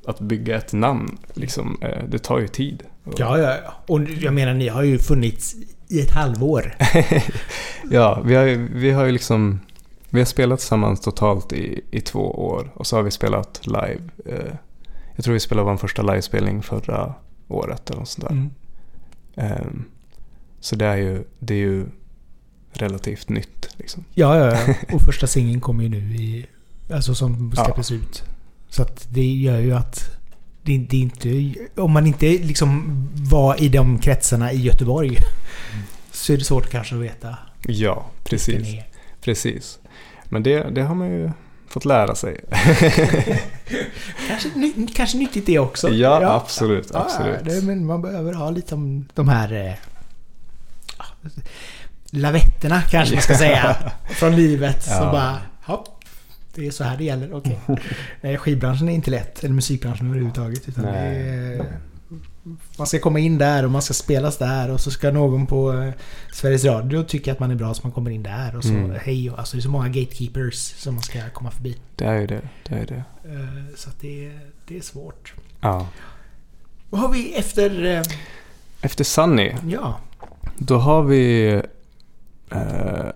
[0.06, 2.84] att bygga ett namn liksom, eh, det tar ju tid.
[3.18, 3.74] Ja, ja, ja.
[3.88, 5.56] Och jag menar, ni har ju funnits
[5.88, 6.76] i ett halvår.
[7.92, 9.60] Ja, vi har, ju- vi har ju liksom
[10.10, 14.02] vi har spelat tillsammans totalt i, i två år och så har vi spelat live.
[14.26, 14.54] Eh,
[15.16, 17.14] jag tror vi spelade vår första livespelning förra
[17.48, 18.36] året eller något sånt där.
[18.36, 18.50] Mm.
[19.36, 19.84] Ehm,
[20.60, 21.86] så det är ju, det är ju
[22.74, 24.06] relativt nytt liksom.
[24.14, 24.74] Ja, ja, ja.
[24.96, 26.46] Och första singeln kommer ju nu i...
[26.94, 27.64] Alltså som Ja.
[27.66, 28.24] släpptes ut.
[28.70, 30.18] Så att det gör ju att...
[30.64, 31.54] Det, det är inte...
[31.82, 35.18] Om man inte liksom var i de kretsarna i Göteborg.
[36.12, 37.38] Så är det svårt kanske att veta.
[37.68, 38.68] Ja, precis.
[39.22, 39.80] precis.
[40.26, 41.32] Men det, det har man ju
[41.68, 42.40] fått lära sig.
[44.28, 45.90] Kanske, ny, kanske nyttigt det också.
[45.90, 46.90] ja, absolut.
[46.94, 47.46] Ja, absolut.
[47.46, 49.80] det, men man behöver ha lite om de här...
[50.98, 51.06] Ja,
[52.12, 53.76] lavetterna kanske man ska säga.
[54.10, 54.86] från livet.
[54.90, 55.12] Ja.
[55.12, 55.38] bara...
[55.66, 55.88] Hopp,
[56.56, 57.34] det är så här det gäller.
[57.34, 57.60] Okej.
[58.22, 59.44] Nej, skivbranschen är inte lätt.
[59.44, 60.70] Eller musikbranschen överhuvudtaget.
[60.70, 61.66] Utan är,
[62.78, 65.74] man ska komma in där och man ska spelas där och så ska någon på
[65.74, 65.94] eh,
[66.34, 68.56] Sveriges Radio tycka att man är bra så man kommer in där.
[68.56, 68.98] Och så Mm.
[69.04, 71.78] hej och alltså det är så många gatekeepers som man ska komma förbi.
[71.96, 72.42] Det är ju det.
[72.70, 73.04] det, är det.
[73.30, 74.32] Eh, Så att det,
[74.68, 75.34] det är svårt.
[75.62, 75.88] Ja.
[76.90, 77.86] Vad har vi efter...
[77.86, 78.02] eh,
[78.82, 80.00] Efter Sunny Ja.
[80.58, 81.62] Då har vi
[82.52, 83.12] eh,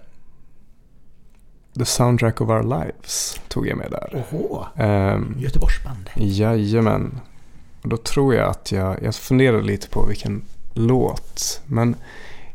[1.77, 4.23] The Soundtrack of Our Lives tog jag med där.
[4.31, 4.65] Oho.
[4.83, 6.09] Um, Göteborgsband.
[6.15, 7.19] jajamän.
[7.81, 10.41] Och då tror jag att jag, jag funderade lite på vilken
[10.73, 11.61] låt.
[11.65, 11.95] Men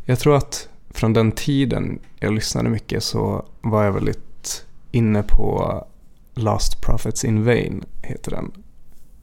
[0.05, 5.85] jag tror att från den tiden jag lyssnade mycket så var jag väldigt inne på
[6.35, 8.53] Last Prophets in Vain heter den.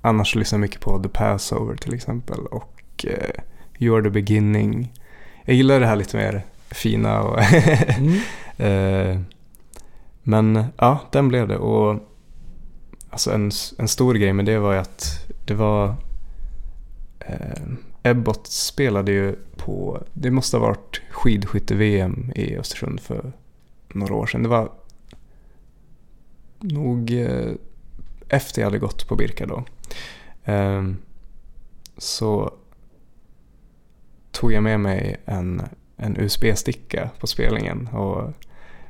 [0.02, 3.42] Annars lyssnar jag mycket på The Passover till exempel och eh,
[3.80, 4.94] You Are The Beginning.
[5.46, 7.40] Jag gillar det här lite mer fina och
[7.98, 8.20] Mm.
[8.60, 9.20] Eh,
[10.24, 11.58] men ja, den blev det.
[11.58, 12.00] Och
[13.10, 15.96] alltså en, en stor grej med det var ju att det var
[17.20, 17.64] eh,
[18.04, 23.32] Ebbot spelade ju på, det måste ha varit skidskytte-VM i Östersund för
[23.94, 24.44] några år sedan.
[24.44, 24.72] Det var
[26.60, 27.52] nog eh,
[28.30, 29.64] efter jag hade gått på Birka då.
[30.44, 30.84] Eh,
[31.98, 32.54] så
[34.32, 35.62] tog jag med mig en,
[35.98, 38.34] en USB-sticka på spelningen och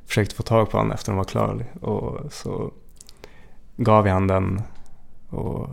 [0.06, 1.66] försökte få tag på honom efter den var klar.
[1.82, 2.72] Och så
[3.78, 4.62] gav jag han den
[5.30, 5.70] och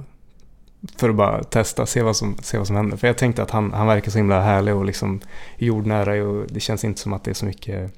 [0.99, 2.97] för att bara testa, se vad som, se vad som händer.
[2.97, 5.21] För jag tänkte att han, han verkar så himla härlig och liksom
[5.59, 7.93] jordnära och det känns inte som att det är så mycket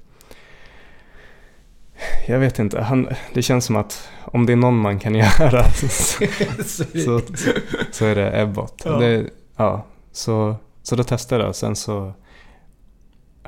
[2.26, 5.64] jag vet inte, han, det känns som att om det är någon man kan göra
[5.72, 5.88] så,
[6.64, 7.20] Så- så,
[7.92, 8.82] så är det Ebbot.
[8.84, 8.90] Ja.
[8.98, 9.26] Det,
[9.56, 12.12] ja, så, så då testade jag och sen så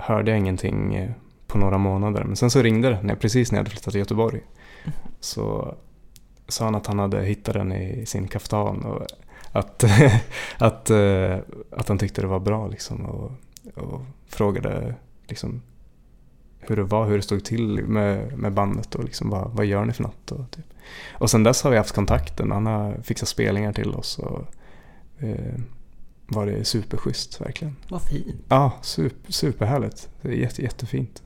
[0.01, 1.11] hörde jag ingenting eh,
[1.47, 2.25] på några månader.
[2.25, 4.41] Men sen så ringde det när, precis när jag hade flyttat till Göteborg.
[5.21, 5.75] Så
[6.49, 9.07] sa han att han hade hittat den i sin kaftan och
[9.53, 9.85] att,
[10.59, 11.37] att, eh,
[11.71, 13.33] att han tyckte det var bra liksom och,
[13.75, 14.95] och frågade
[15.27, 15.63] liksom
[16.61, 19.85] hur det var, hur det stod till med, med bandet och liksom vad, vad gör
[19.85, 20.33] ni för något?
[20.33, 20.65] Och, typ.
[21.13, 22.51] och sen dess har vi haft kontakten.
[22.51, 24.45] Han har fixat spelningar till oss och
[25.19, 25.55] eh,
[26.29, 27.77] var det superschysst verkligen.
[27.89, 28.37] Vad fint.
[28.49, 30.09] Ja, super, superhärligt.
[30.23, 31.23] Det är jätte, jättefint.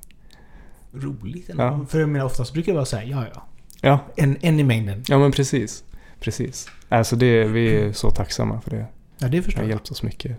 [0.93, 1.63] Roligt ändå.
[1.63, 1.87] Ja.
[1.89, 3.43] För jag menar oftast brukar det vara så här, ja ja.
[3.81, 5.05] Ja, En, en i mängden.
[5.09, 5.85] ja men precis.
[6.21, 6.69] Precis.
[6.89, 8.87] Alltså det, vi är så tacksamma för det.
[9.19, 9.71] Ja, det Det förstår har jag.
[9.71, 10.37] hjälpt oss mycket.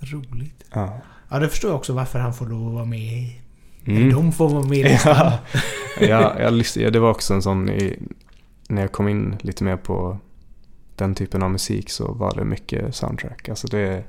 [0.00, 0.64] Roligt.
[0.74, 0.98] Ja.
[1.28, 3.40] Ja, det förstår jag också varför han får lov att vara med i...
[3.84, 4.10] Mm.
[4.12, 4.98] De får vara med i.
[5.04, 5.38] Ja,
[6.00, 7.98] ja, jag lyssnade, ja, det var också en sån i,
[8.68, 10.18] när jag kom in lite mer på
[10.96, 13.48] den typen av musik så var det mycket soundtrack.
[13.48, 14.04] Alltså det,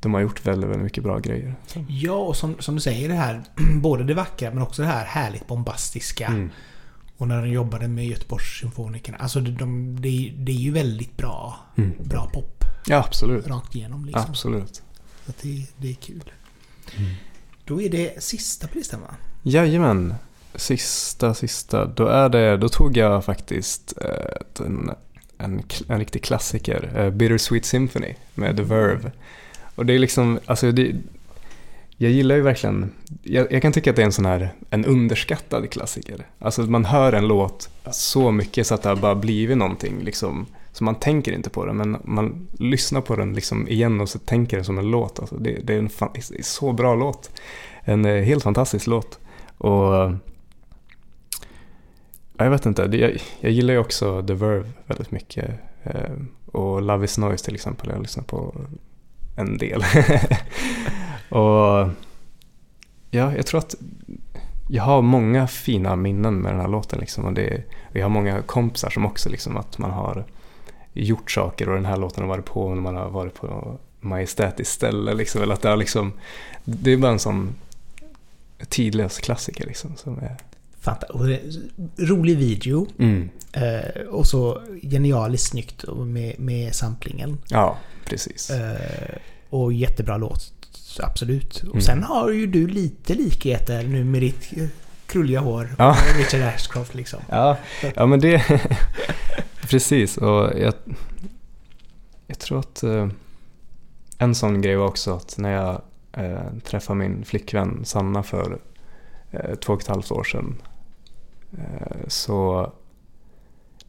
[0.00, 1.54] de har gjort väldigt, väldigt mycket bra grejer.
[1.66, 1.84] Så.
[1.88, 3.42] Ja, och som, som du säger det här,
[3.80, 6.26] både det vackra men också det här härligt bombastiska.
[6.26, 6.50] Mm.
[7.16, 9.18] Och när de jobbade med Göteborgssymfonikerna.
[9.18, 11.92] Alltså de, de, det, är- det är ju väldigt bra, Mm.
[12.04, 13.46] bra pop Ja, absolut.
[13.46, 14.24] rakt igenom liksom.
[14.28, 14.82] Absolut.
[15.26, 16.32] Så det, det är kul.
[16.96, 17.10] Mm.
[17.64, 19.14] Då är det sista på listan va?
[19.42, 20.14] Jajamän.
[20.54, 21.84] Sista, sista.
[21.84, 24.90] Då, är det, då tog jag faktiskt eh, en,
[25.38, 26.90] en, en riktig klassiker.
[26.96, 29.10] uh, Bittersweet Symphony med The Verve.
[29.74, 30.94] Och det är liksom, alltså det,
[31.96, 34.84] jag gillar ju verkligen, jag, jag, kan tycka att det är en sån här, en
[34.84, 36.26] underskattad klassiker.
[36.38, 40.46] Alltså man hör en låt så mycket så att det har bara blivit någonting liksom.
[40.72, 44.18] Så man tänker inte på det, men man lyssnar på den liksom igen och så
[44.18, 45.20] tänker det som en låt.
[45.20, 47.30] Alltså det, det är en fan, det är så bra låt.
[47.80, 49.18] En eh, helt fantastisk låt.
[49.58, 50.10] Och
[52.44, 55.50] jag vet inte, jag, jag gillar ju också The Verve väldigt mycket.
[55.84, 58.54] Ehm, och Love is Noise till exempel, jag lyssnar på
[59.36, 59.80] en del.
[61.28, 61.88] och
[63.10, 63.74] ja, jag tror att
[64.68, 66.98] jag har många fina minnen med den här låten.
[66.98, 67.62] Liksom, och det,
[67.92, 70.24] jag har många kompisar som också liksom, att man har
[70.92, 74.74] gjort saker och den här låten har varit på när man har varit på majestätiskt
[74.74, 75.14] ställe.
[75.14, 76.12] Liksom, eller att det, har liksom,
[76.64, 77.54] det är bara en sån
[78.68, 79.66] tidlös klassiker.
[79.66, 80.36] Liksom, som är...
[81.96, 82.86] Rolig video.
[82.98, 83.28] Mm.
[83.52, 87.38] Eh, och så genialiskt snyggt med, med samplingen.
[87.48, 87.76] Ja,
[88.08, 88.50] precis.
[88.50, 89.16] Eh,
[89.50, 90.52] och jättebra låt.
[91.02, 91.56] Absolut.
[91.56, 91.80] Och Mm.
[91.80, 94.50] sen har ju du lite likheter nu med ditt
[95.06, 95.74] krulliga hår.
[95.78, 95.90] Ja.
[95.90, 97.20] och Richard Ashcroft liksom.
[97.30, 97.56] Ja,
[97.96, 98.42] ja men det...
[99.70, 100.74] precis, och jag,
[102.26, 103.08] jag tror att eh,
[104.18, 105.82] en sån grej var också att när jag
[106.12, 108.58] eh, träffade min flickvän Sanna för
[109.30, 110.54] eh, två och ett halvt år sedan
[112.08, 112.72] så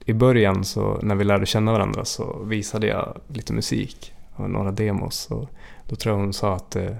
[0.05, 4.71] i början så när vi lärde känna varandra så visade jag lite musik och några
[4.71, 5.49] demos och
[5.87, 6.91] då tror jag hon sa att, eh,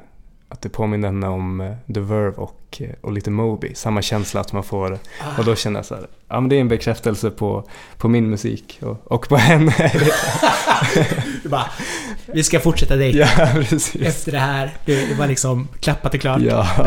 [0.49, 3.72] att det påminner henne om eh, The Verve och, eh, och lite Moby.
[3.76, 4.97] Samma känsla att man får
[5.38, 7.63] och då kände jag så här, ja men det är en bekräftelse på,
[7.97, 9.74] på min musik och, och på henne.
[11.43, 11.65] Du bara,
[12.26, 13.18] vi ska fortsätta dejta.
[13.18, 13.95] ja, precis.
[13.95, 14.78] Efter det här.
[14.86, 16.41] Det, det var liksom klappat och klart.
[16.41, 16.68] Ja.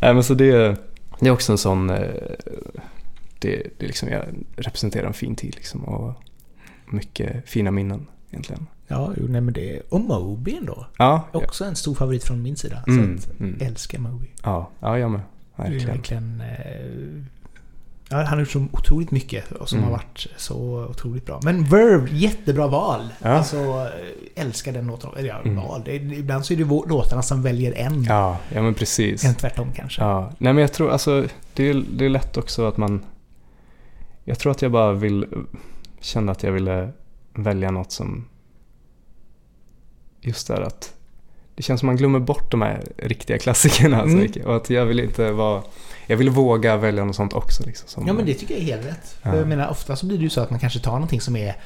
[0.00, 0.76] Nej men så det,
[1.20, 1.98] det är också en sån, eh,
[3.38, 4.24] det, det är liksom, jag
[4.56, 6.14] representerar en fin tid liksom och
[6.86, 8.66] mycket fina minnen egentligen.
[8.88, 9.80] Ja, jo, nej men det...
[9.88, 10.86] Och Moby ändå.
[10.98, 11.38] Ja, ja.
[11.38, 12.84] Också en stor favorit från min sida.
[12.86, 13.58] Mm, Så att, mm.
[13.60, 14.26] älskar Moby.
[14.42, 15.20] Ja, ja jag med.
[15.56, 16.42] Det är Verkligen.
[18.08, 19.90] Ja, han har gjort så otroligt mycket och som Mm.
[19.90, 21.40] har varit så otroligt bra.
[21.42, 23.08] Men Verve, jättebra val.
[23.22, 23.28] Ja.
[23.28, 25.10] Alltså, eh, älskar den låten.
[25.16, 25.56] Eller ja, Mm.
[25.56, 25.82] val.
[25.84, 28.04] Det, ibland så är det låtarna som väljer en.
[28.04, 29.24] Ja, ja men precis.
[29.24, 30.02] Än tvärtom kanske.
[30.02, 33.04] Ja, nej men jag tror alltså det är, det är lätt också att man
[34.24, 35.26] Jag tror att jag bara vill
[36.00, 36.90] känna att jag ville
[37.34, 38.24] välja något som
[40.20, 40.92] just där att
[41.56, 44.18] det känns som man glömmer bort de här riktiga klassikerna så Mm.
[44.20, 45.62] mycket och att jag vill inte vara
[46.06, 47.88] Jag vill våga välja något sånt också liksom.
[47.88, 49.16] Som, Ja men det tycker jag är helt rätt.
[49.22, 49.36] Ja.
[49.36, 51.56] Jag menar ofta så blir det ju så att man kanske tar någonting som är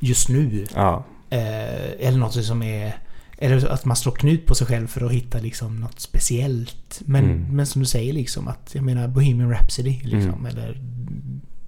[0.00, 0.66] just nu.
[0.74, 2.96] Ja, Eh, eller något som är...
[3.38, 7.00] Eller att man slår knut på sig själv för att hitta liksom något speciellt.
[7.04, 7.46] Men, Mm.
[7.56, 10.32] men som du säger liksom att jag menar Bohemian Rhapsody liksom.
[10.32, 10.46] Mm.
[10.46, 10.80] Eller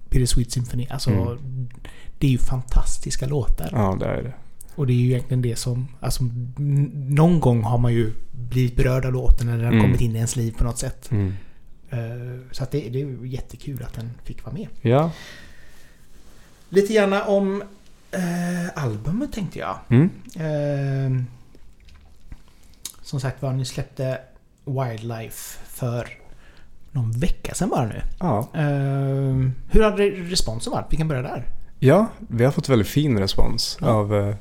[0.09, 0.87] Bittersweet Symphony.
[0.89, 1.69] Alltså Mm.
[2.19, 3.69] det är ju fantastiska låtar.
[3.71, 4.33] ja det är det.
[4.77, 5.87] Och det är ju egentligen det som...
[5.99, 6.23] Alltså
[6.93, 9.85] någon gång har man ju blivit berörd av låten eller den har Mm.
[9.85, 11.11] kommit in i ens liv på något sätt.
[11.11, 11.33] Mm.
[11.89, 11.97] Eh,
[12.51, 14.67] så att det, det är jättekul att den fick vara med.
[14.81, 15.11] Ja.
[16.69, 17.63] Lite gärna om
[18.11, 19.77] eh, albumet tänkte jag.
[19.89, 20.09] Mm.
[20.35, 21.23] Eh,
[23.01, 24.17] som sagt var, ni släppte
[24.65, 26.09] Wildlife för
[26.91, 28.01] någon vecka sedan bara nu.
[28.19, 28.49] Ja.
[28.53, 28.61] Eh,
[29.71, 30.85] hur har re- responsen varit?
[30.89, 31.45] Vi kan börja där.
[31.79, 33.87] ja, vi har fått väldigt fin respons Ja.
[33.87, 34.35] av, eh,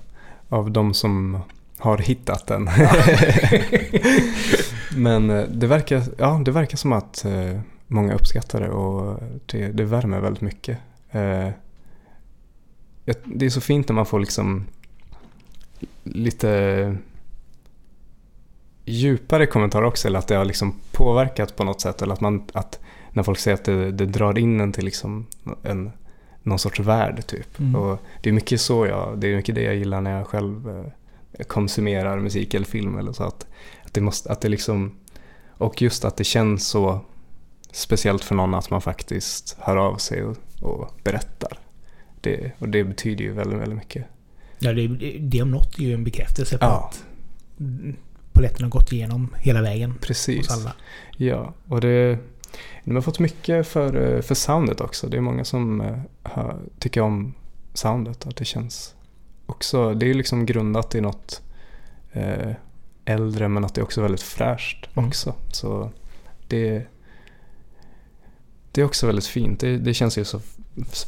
[0.49, 1.39] av de som
[1.79, 2.65] har hittat den.
[4.97, 9.69] Men eh, det verkar, ja, det verkar som att eh, många uppskattar det och det,
[9.69, 10.79] det värmer väldigt mycket.
[11.11, 11.49] Eh,
[13.25, 14.67] det är så fint när man får liksom
[16.05, 16.97] lite
[18.85, 22.03] djupare kommentarer också, eller att det har liksom påverkat på något sätt.
[22.03, 22.81] Eller att, man, att
[23.11, 25.27] när folk säger att det, det drar in en till liksom
[25.63, 25.91] en,
[26.47, 27.59] någon sorts värld typ.
[27.59, 27.75] Mm.
[27.75, 30.69] Och det är mycket så jag, det är mycket det jag gillar när jag själv
[31.33, 33.23] eh, konsumerar musik eller film eller så.
[33.23, 33.47] Att,
[33.85, 34.99] att det måste, att det liksom,
[35.51, 37.01] och just att det känns så
[37.73, 41.59] speciellt för någon att man faktiskt hör av sig och, och berättar.
[42.21, 44.05] Det, och det betyder ju väldigt, väldigt mycket.
[44.59, 44.87] Ja, det,
[45.21, 46.91] det om något är ju en bekräftelse på Ja.
[46.91, 47.05] att
[48.33, 50.49] polletten har gått igenom hela vägen Precis.
[50.49, 50.73] hos alla.
[51.17, 52.19] Ja, och det,
[52.87, 55.09] de har fått mycket för, eh, för soundet också.
[55.09, 57.35] Det är många som eh, hör, tycker om
[57.75, 58.27] soundet.
[58.27, 58.95] Att det känns
[59.47, 61.43] också, det är liksom grundat i något
[62.13, 62.53] eh,
[63.05, 65.09] äldre men att det är också väldigt fräscht Mm.
[65.09, 65.35] också.
[65.53, 65.91] Så
[66.49, 66.87] det,
[68.73, 69.61] det är också väldigt fint.
[69.61, 70.41] Det, det känns ju så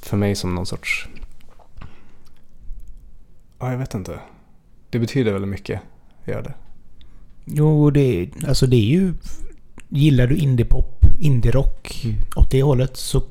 [0.03, 1.09] för mig som någon sorts,
[3.59, 4.21] ja jag vet inte.
[4.91, 5.81] Det betyder väldigt mycket,
[6.25, 6.55] gör det.
[7.45, 9.15] Jo, det, alltså det är ju...
[9.89, 12.17] Gillar du indiepop, indierock Mm.
[12.37, 13.23] åt det hållet så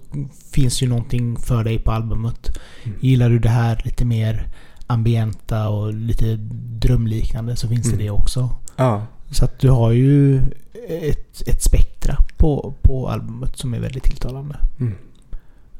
[0.52, 2.58] finns ju någonting för dig på albumet.
[2.84, 2.98] Mm.
[3.02, 4.48] Gillar du det här lite mer
[4.88, 6.36] ambienta och lite
[6.80, 7.98] drömliknande så finns Mm.
[7.98, 8.50] det det också.
[8.76, 10.42] Ja, Så att du har ju
[10.90, 14.58] ett, ett spektra på, på albumet som är väldigt tilltalande.
[14.80, 14.94] Mm.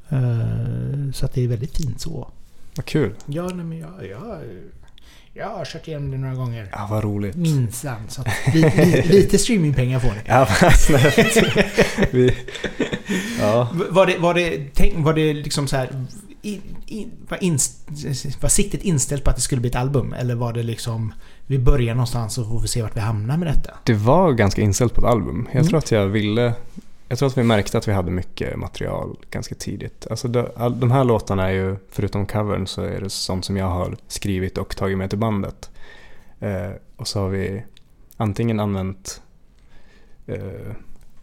[0.10, 2.32] Eh, så att det är väldigt fint så.
[2.76, 3.14] Vad kul.
[3.26, 4.38] Ja, nej, men jag, jag,
[5.38, 6.68] jag har kört igenom det några gånger.
[6.72, 7.36] Ja, vad roligt.
[7.36, 8.02] Minsann.
[8.08, 10.22] Så att li, li, lite streamingpengar får ni.
[10.26, 11.18] Ja, vad snällt.
[12.12, 12.36] Vi,
[13.42, 13.68] ja.
[13.90, 16.06] Var det, var det, tänk, var det liksom så här...
[16.42, 17.38] In, in, var,
[18.42, 20.14] var siktet inställt på att det skulle bli ett album?
[20.14, 21.14] Eller var det liksom...
[21.48, 23.72] Vi börjar någonstans och får vi se vart vi hamnar med detta?
[23.84, 25.48] Det var ganska inställt på ett album.
[25.52, 25.68] Jag Mm.
[25.68, 26.54] tror att jag ville...
[27.10, 30.08] Jag tror att vi märkte att vi hade mycket material ganska tidigt.
[30.10, 33.58] Alltså de, all, de här låtarna är ju, förutom covern, så är det sånt som
[33.58, 35.72] jag har skrivit och tagit med till bandet.
[36.40, 37.64] Eh, och så har vi
[38.18, 39.22] antingen använt
[40.26, 40.72] eh,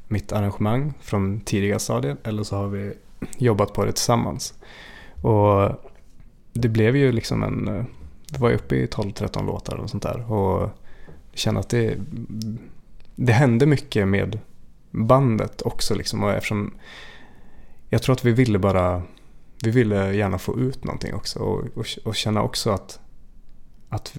[0.09, 2.93] mitt arrangemang från tidiga stadier eller så har vi
[3.39, 4.55] jobbat på det tillsammans.
[5.23, 5.71] Och
[6.53, 7.69] det blev ju liksom en...
[7.69, 7.85] Eh,
[8.33, 10.33] vi var ju uppe i 12-13 låtar och sånt där.
[10.33, 10.71] Och
[11.45, 11.99] jag att det,
[13.15, 14.39] det hände mycket med
[14.95, 16.23] bandet också liksom.
[16.23, 16.75] Och eftersom
[17.89, 19.03] jag tror att vi ville bara,
[19.65, 21.39] vi ville gärna få ut någonting också.
[21.39, 23.01] Och, och, och känna också att,
[23.89, 24.17] att,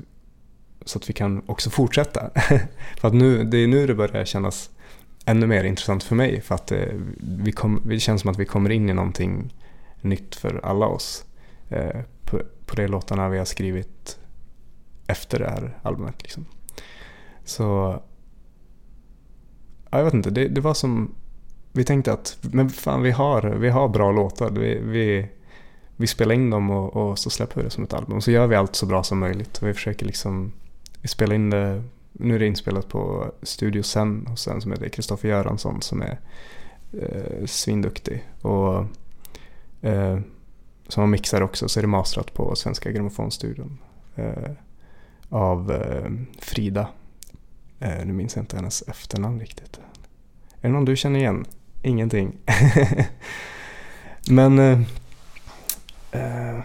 [0.85, 2.29] så att vi kan också fortsätta.
[2.97, 4.69] för att nu, det är nu det börjar kännas
[5.25, 6.41] ännu mer intressant för mig.
[6.41, 9.53] För att eh, vi kom, det känns som att vi kommer in i någonting
[10.01, 11.25] nytt för alla oss.
[11.69, 14.19] Eh, på, på de låtarna vi har skrivit
[15.07, 16.21] efter det här albumet.
[16.21, 16.45] Liksom.
[17.45, 17.99] Så
[19.95, 21.15] ja, jag vet inte, det, det var som
[21.71, 24.49] vi tänkte att men fan, vi, har, vi har bra låtar.
[24.49, 25.27] Vi, vi,
[25.95, 28.21] vi spelar in dem och, och så släpper vi det som ett album.
[28.21, 29.57] Så gör vi allt så bra som möjligt.
[29.57, 30.51] Och vi försöker liksom
[31.01, 34.89] vi spelar in det, nu är det inspelat på Studio Sen hos en som heter
[34.89, 36.19] Kristoffer Göransson som är
[36.93, 38.23] eh, svinduktig.
[38.41, 38.85] Och
[39.81, 40.19] eh,
[40.87, 43.77] som har mixar också så är det masterat på Svenska Grammofonstudion
[44.15, 44.51] eh,
[45.29, 46.87] av eh, Frida.
[47.79, 49.79] Eh, nu minns jag inte hennes efternamn riktigt.
[50.61, 51.45] Är det någon du känner igen?
[51.81, 52.35] Ingenting.
[54.29, 54.79] Men eh,
[56.11, 56.59] eh,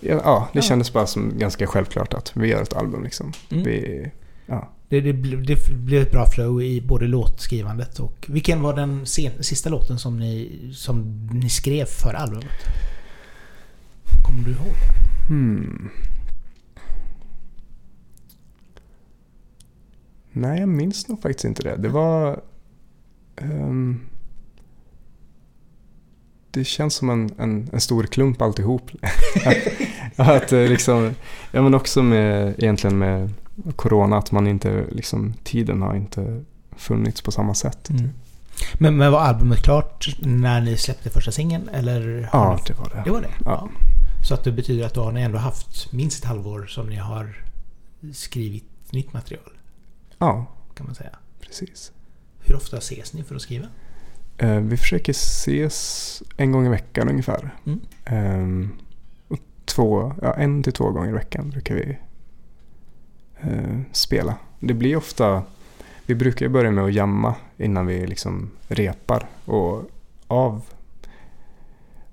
[0.00, 0.62] ja, det Ja.
[0.62, 3.32] kändes bara som ganska självklart att vi gör ett album liksom.
[3.50, 3.64] Mm.
[3.64, 4.10] Vi,
[4.46, 4.70] ja.
[4.88, 8.26] Det, det, det blev ett bra flow i både låtskrivandet och...
[8.28, 12.62] Vilken var den sen, sista låten som ni, som ni skrev för albumet?
[14.24, 14.74] Kommer du ihåg?
[15.28, 15.90] Hmm.
[20.36, 21.76] Nej, jag minns nog faktiskt inte det.
[21.76, 22.40] Det var...
[23.36, 24.00] ehm,
[26.50, 28.90] det känns som en, en, en stor klump alltihop.
[29.46, 31.14] att, att eh, liksom,
[31.52, 33.32] ja men också med, egentligen med
[33.76, 36.44] Corona, att man inte, liksom, tiden har inte
[36.76, 37.90] funnits på samma sätt.
[37.90, 38.10] Mm.
[38.74, 41.68] Men, men var albumet klart när ni släppte första singeln?
[41.72, 42.28] Eller?
[42.32, 43.02] Ja, ni- det var det.
[43.04, 43.30] Det var det?
[43.44, 43.68] Ja.
[44.28, 46.96] Så att det betyder att då har ni ändå haft minst ett halvår som ni
[46.96, 47.42] har
[48.12, 49.50] skrivit nytt material?
[50.18, 51.10] Ja, Kan man säga.
[51.40, 51.92] precis.
[52.40, 53.66] Hur ofta ses ni för att skriva?
[54.38, 57.54] Eh, vi försöker ses en gång i veckan ungefär.
[58.06, 58.68] Mm.
[59.28, 61.98] Och två, ja, en till två gånger i veckan brukar vi
[63.40, 64.36] eh, spela.
[64.60, 65.42] Det blir ofta,
[66.06, 69.28] vi brukar börja med att jamma innan vi liksom repar.
[69.44, 69.82] Och
[70.26, 70.62] av,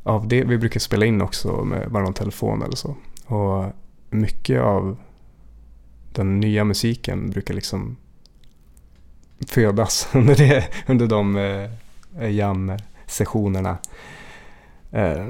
[0.04, 2.95] av det, vi brukar spela in också med bara någon telefon eller så.
[3.26, 3.66] Och
[4.10, 4.97] mycket av
[6.14, 7.97] den nya musiken brukar liksom
[9.47, 11.70] födas under, det, under de eh,
[12.20, 13.78] eh jam-sessionerna.
[14.91, 15.28] Eh,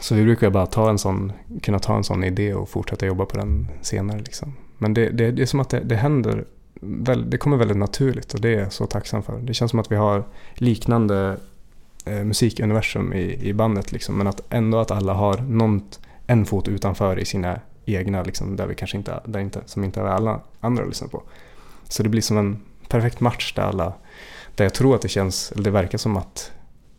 [0.00, 3.26] så vi brukar bara ta en sån, kunna ta en sån idé och fortsätta jobba
[3.26, 4.18] på den senare.
[4.18, 4.52] Liksom.
[4.78, 6.44] Men det, det, det är som att det, det händer,
[6.80, 9.38] väl, det kommer väldigt naturligt och det är jag så tacksam för.
[9.38, 10.24] Det känns som att vi har
[10.54, 11.36] liknande
[12.04, 16.68] eh, musikuniversum i, i bandet liksom, men att ändå att alla har något, en fot
[16.68, 17.60] utanför i sina
[17.96, 21.22] egna, liksom, där vi kanske inte, där inte, som inte alla andra lyssnar på.
[21.88, 23.92] Så det blir som en perfekt match där alla,
[24.54, 26.52] där jag tror att det känns, eller det verkar som att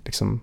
[0.06, 0.40] liksom,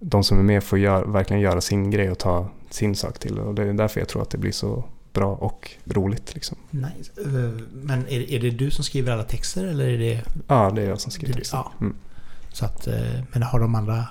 [0.00, 3.38] de som är med får gör, verkligen göra sin grej och ta sin sak till.
[3.38, 6.34] Och det är därför jag tror att det blir så bra och roligt.
[6.34, 6.56] Liksom.
[6.70, 7.12] Nice.
[7.24, 10.22] Eh, Men är, är det du som skriver alla texter eller är det...
[10.46, 11.58] Ja, det är jag som skriver texten.
[11.64, 11.72] ja.
[11.80, 11.96] Mm.
[12.52, 12.86] Så att...
[12.86, 14.04] eh, Men har de andra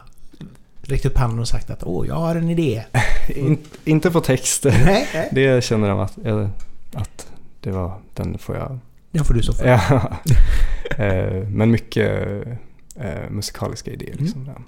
[0.91, 2.83] räckt upp handen och sagt att åh, jag har en idé?
[3.35, 4.63] In, inte på text.
[4.85, 5.29] Nej, nej.
[5.31, 6.47] Det känner de att, eh,
[6.93, 7.27] att
[7.61, 8.79] det var, den får jag...
[9.11, 9.65] Den får du stå för.
[9.67, 10.17] Ja.
[11.05, 12.27] Eh, Men mycket
[12.95, 14.15] eh, musikaliska idéer.
[14.19, 14.45] Liksom.
[14.55, 14.61] Ja.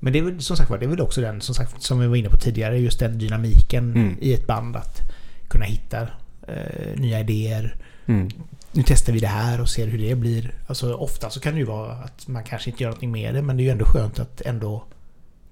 [0.00, 2.00] Men det är väl som sagt var, det är väl också den som, sagt, som
[2.00, 4.16] vi var inne på tidigare, just den dynamiken Mm.
[4.20, 4.76] i ett band.
[4.76, 5.00] Att
[5.48, 6.00] kunna hitta
[6.48, 7.76] eh, nya idéer.
[8.06, 8.28] Mm.
[8.72, 10.54] Nu testar vi det här och ser hur det blir.
[10.66, 13.42] Alltså ofta så kan det ju vara att man kanske inte gör någonting med det,
[13.42, 14.84] men det är ju ändå skönt att ändå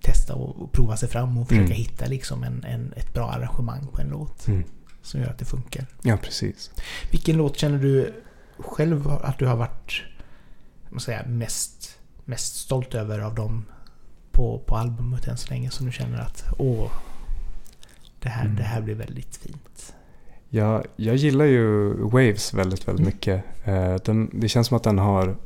[0.04, 1.76] testa och, prova sig fram och försöka Mm.
[1.76, 4.46] hitta liksom en, en, ett bra arrangemang på en låt.
[4.48, 4.64] Mm.
[5.02, 5.86] som gör att det funkar.
[6.02, 6.70] Ja, precis.
[7.10, 8.22] Vilken låt känner du
[8.58, 10.02] själv att du har varit
[11.00, 13.64] säga, mest, mest stolt över av dem
[14.32, 15.70] på, på albumet än så länge?
[15.70, 16.90] Som du känner att åh,
[18.20, 18.56] det här, Mm.
[18.56, 19.94] det här blir väldigt fint.
[20.48, 23.44] Ja, jag gillar ju Waves väldigt, väldigt mycket.
[23.64, 25.36] Eh, Den, det känns som att den har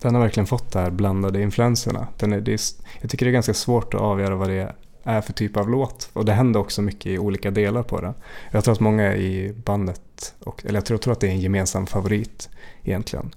[0.00, 2.08] den har verkligen fått de här blandade influenserna.
[2.16, 2.60] Den är, det är,
[3.00, 6.10] jag tycker det är ganska svårt att avgöra vad det är för typ av låt.
[6.12, 8.14] Och det händer också mycket i olika delar på den.
[8.50, 11.40] Jag tror att många i bandet, och, eller jag tror, tror att det är en
[11.40, 12.48] gemensam favorit
[12.84, 13.34] egentligen.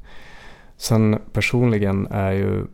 [0.78, 2.66] Sen personligen är ju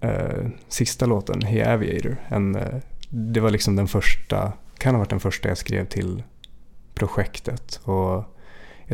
[0.00, 5.10] eh, sista låten, Hey Aviator, en, eh, det var liksom den första, kan ha varit
[5.10, 6.22] den första jag skrev till
[6.94, 7.80] projektet.
[7.84, 8.24] Och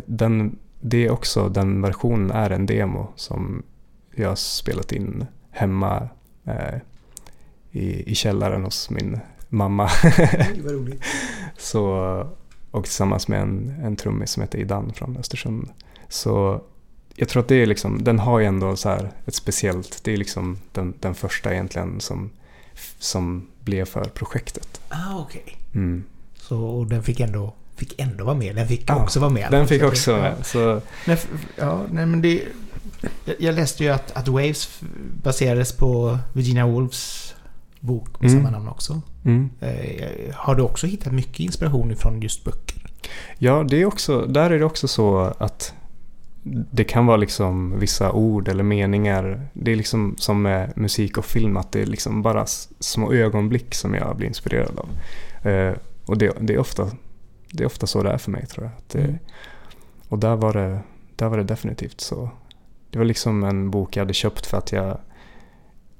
[0.06, 3.62] den, det är också, den versionen är en demo som
[4.14, 6.08] jag har spelat in hemma
[6.44, 6.74] eh,
[7.70, 9.90] i, i källaren hos min mamma.
[10.62, 11.02] Vad roligt.
[11.58, 11.86] Så,
[12.70, 15.68] och tillsammans med en, en trummis som heter Idan från Östersund.
[16.08, 16.62] Så
[17.14, 20.12] jag tror att det är liksom, den har ju ändå så här ett speciellt, det
[20.12, 22.30] är liksom den, den första egentligen som,
[22.98, 24.80] som blev för projektet.
[24.88, 25.56] Ah, okej.
[25.74, 26.04] Mm.
[26.34, 28.56] Så och den fick ändå, fick ändå vara med.
[28.56, 29.50] Den fick Ja, också vara med.
[29.50, 30.46] Den fick Så också det- med.
[30.46, 32.42] Så, f- ja, nej men det...
[33.38, 34.80] Jag, läste ju att, att Waves
[35.22, 37.34] baserades på Virginia Woolfs
[37.80, 38.42] bok med Mm.
[38.44, 39.02] samma namn också.
[39.24, 39.50] mm.
[39.60, 42.86] Eh, har du också hittat mycket inspiration från just böcker?
[43.38, 45.74] Ja, det är också, där är det också så att
[46.44, 49.46] det kan vara liksom vissa ord eller meningar.
[49.52, 52.46] Det är liksom som med musik och film att det är liksom bara
[52.80, 54.88] små ögonblick som jag blir inspirerad av.
[55.50, 55.74] Eh,
[56.06, 56.90] och det, det, är ofta,
[57.52, 58.72] det är ofta så det är för mig tror jag.
[58.92, 59.18] Det, Mm.
[60.08, 60.80] Och där var, det,
[61.16, 62.30] där var det definitivt så.
[62.92, 64.98] Det var liksom en bok jag hade köpt för att jag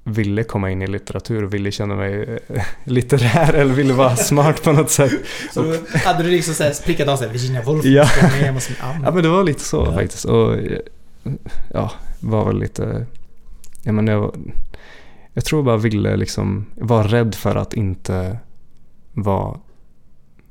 [0.05, 4.62] ville komma in i litteratur och ville känna mig eh, litterär eller ville vara smart
[4.62, 5.12] på något sätt.
[5.53, 7.84] Så då hade du liksom såhär prickat av sig Virginia Woolf?
[7.84, 8.07] Ja.
[8.22, 9.93] med, jag måste- ja, Ja men det var lite så Ja.
[9.95, 10.24] faktiskt.
[10.24, 10.78] Och eh,
[11.72, 13.07] ja, var väl lite...
[13.82, 14.53] Jag, menar, jag,
[15.32, 18.38] jag tror jag bara ville liksom vara rädd för att inte
[19.12, 19.61] vara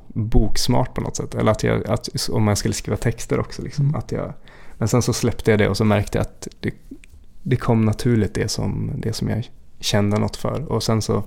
[0.08, 1.36] boksmart på något sätt.
[1.36, 3.62] Eller att jag, att, om man skulle skriva texter också.
[3.62, 3.96] Liksom, Mm.
[4.00, 4.34] att jag,
[4.82, 6.74] men sen så släppte jag det och så märkte jag att det,
[7.44, 10.72] det kom naturligt det som, det som jag kände något för.
[10.72, 11.24] Och sen så,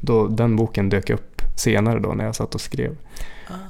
[0.00, 2.96] då den boken dök upp senare då när jag satt och skrev.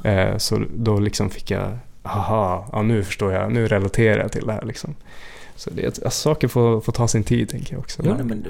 [0.03, 0.09] Ah.
[0.09, 4.47] Eh, så då liksom fick jag, aha, ja, nu förstår jag, nu relaterar jag till
[4.47, 4.95] det här liksom.
[5.57, 8.03] Så det, alltså, saker får, får ta sin tid tänker jag också.
[8.07, 8.47] Ja, nej, men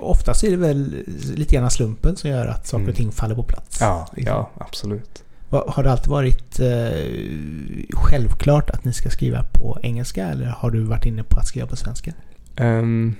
[0.00, 2.94] oftast är det väl lite grann slumpen som gör att saker och Mm.
[2.94, 3.78] ting faller på plats.
[3.80, 4.34] ja, Liksom.
[4.36, 5.22] ja, absolut.
[5.50, 10.80] Har det alltid varit eh, självklart att ni ska skriva på engelska eller har du
[10.80, 12.12] varit inne på att skriva på svenska?
[12.60, 13.16] Um,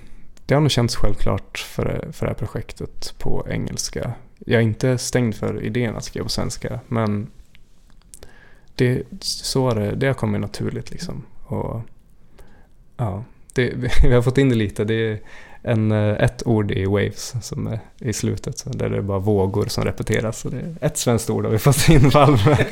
[0.47, 4.13] det har nog känts självklart för, för det här projektet på engelska.
[4.39, 7.31] Jag är inte stängd för idén att skriva på svenska, men
[8.75, 11.23] det, så har det, det har kommit naturligt liksom.
[11.45, 11.83] Och,
[12.97, 14.85] ja, det, vi har fått in det lite.
[14.85, 15.21] Det
[15.67, 19.19] en, eh, ett ord i Waves som är i slutet, så där det är bara
[19.19, 20.39] vågor som repeteras.
[20.39, 22.69] Så det är ett svenskt ord har vi fått in på albumet.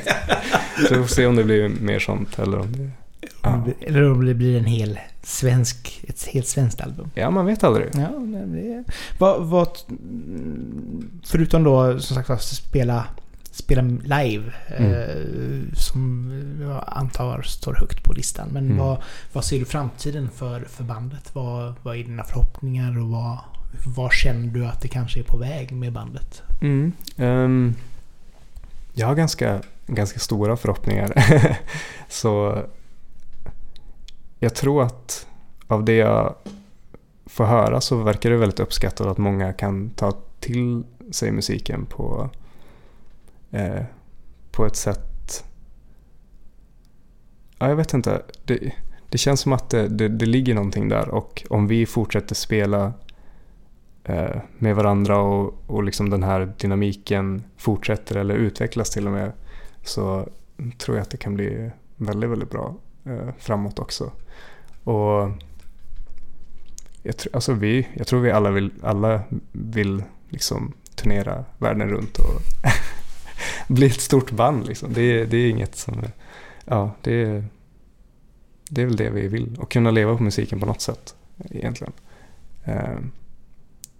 [0.87, 2.89] Så vi får se om det blir mer sånt eller om det...
[3.41, 7.11] Ja, Eller om det blir en hel svensk, ett helt svenskt album?
[7.15, 7.89] ja man vet aldrig.
[7.93, 8.09] Ja,
[8.45, 8.83] det är...
[9.19, 9.67] Vad, vad,
[11.23, 13.05] förutom då som sagt var spela,
[13.55, 14.91] spela live, Mm.
[14.93, 16.31] eh, som
[16.61, 18.49] jag antar står högt på listan.
[18.51, 18.77] Men Mm.
[18.77, 18.97] vad,
[19.33, 21.35] vad ser du framtiden för, för bandet?
[21.35, 23.37] Vad, vad är dina förhoppningar och vad,
[23.85, 26.41] vad känner du att det kanske är på väg med bandet?
[26.61, 26.91] Mm.
[27.17, 27.73] ehm,
[28.93, 31.13] jag har ganska, ganska stora förhoppningar.
[32.09, 32.61] så
[34.39, 35.27] jag tror att
[35.67, 36.35] av det jag
[37.25, 42.29] får höra så verkar det väldigt uppskattat att många kan ta till sig musiken på,
[43.55, 43.83] eh,
[44.51, 45.43] på ett sätt...
[47.57, 48.21] Ja, jag vet inte.
[48.45, 48.71] Det,
[49.09, 52.93] det känns som att det, det, det ligger någonting där och om vi fortsätter spela
[54.03, 59.31] eh, med varandra och, och liksom den här dynamiken fortsätter eller utvecklas till och med
[59.83, 60.29] så
[60.77, 62.75] tror jag att det kan bli väldigt, väldigt bra
[63.05, 64.11] eh, framåt också.
[64.83, 65.31] Och
[67.03, 72.17] jag, tr- alltså vi, jag tror vi alla vill, alla vill liksom turnera världen runt
[72.17, 72.41] och
[73.67, 74.67] bli ett stort band.
[74.67, 74.93] Liksom.
[74.93, 76.03] Det, är- det är inget som...
[76.65, 77.45] Ja, det är,
[78.69, 79.57] det är väl det vi vill.
[79.59, 81.15] Och kunna leva på musiken på något sätt
[81.51, 81.93] egentligen.
[82.63, 82.97] Eh,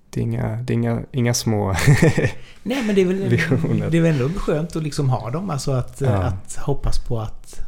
[0.09, 1.73] det är inga, det är inga, inga små...
[2.63, 3.89] Nej men det är väl, Visioner.
[3.89, 5.49] det är väl ändå skönt att liksom ha dem.
[5.49, 6.09] Alltså att, Ja.
[6.09, 7.61] att hoppas på att...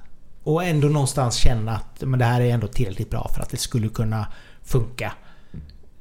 [0.43, 3.57] Och ändå någonstans känna att men det här är ändå tillräckligt bra för att det
[3.57, 4.27] skulle kunna
[4.63, 5.13] funka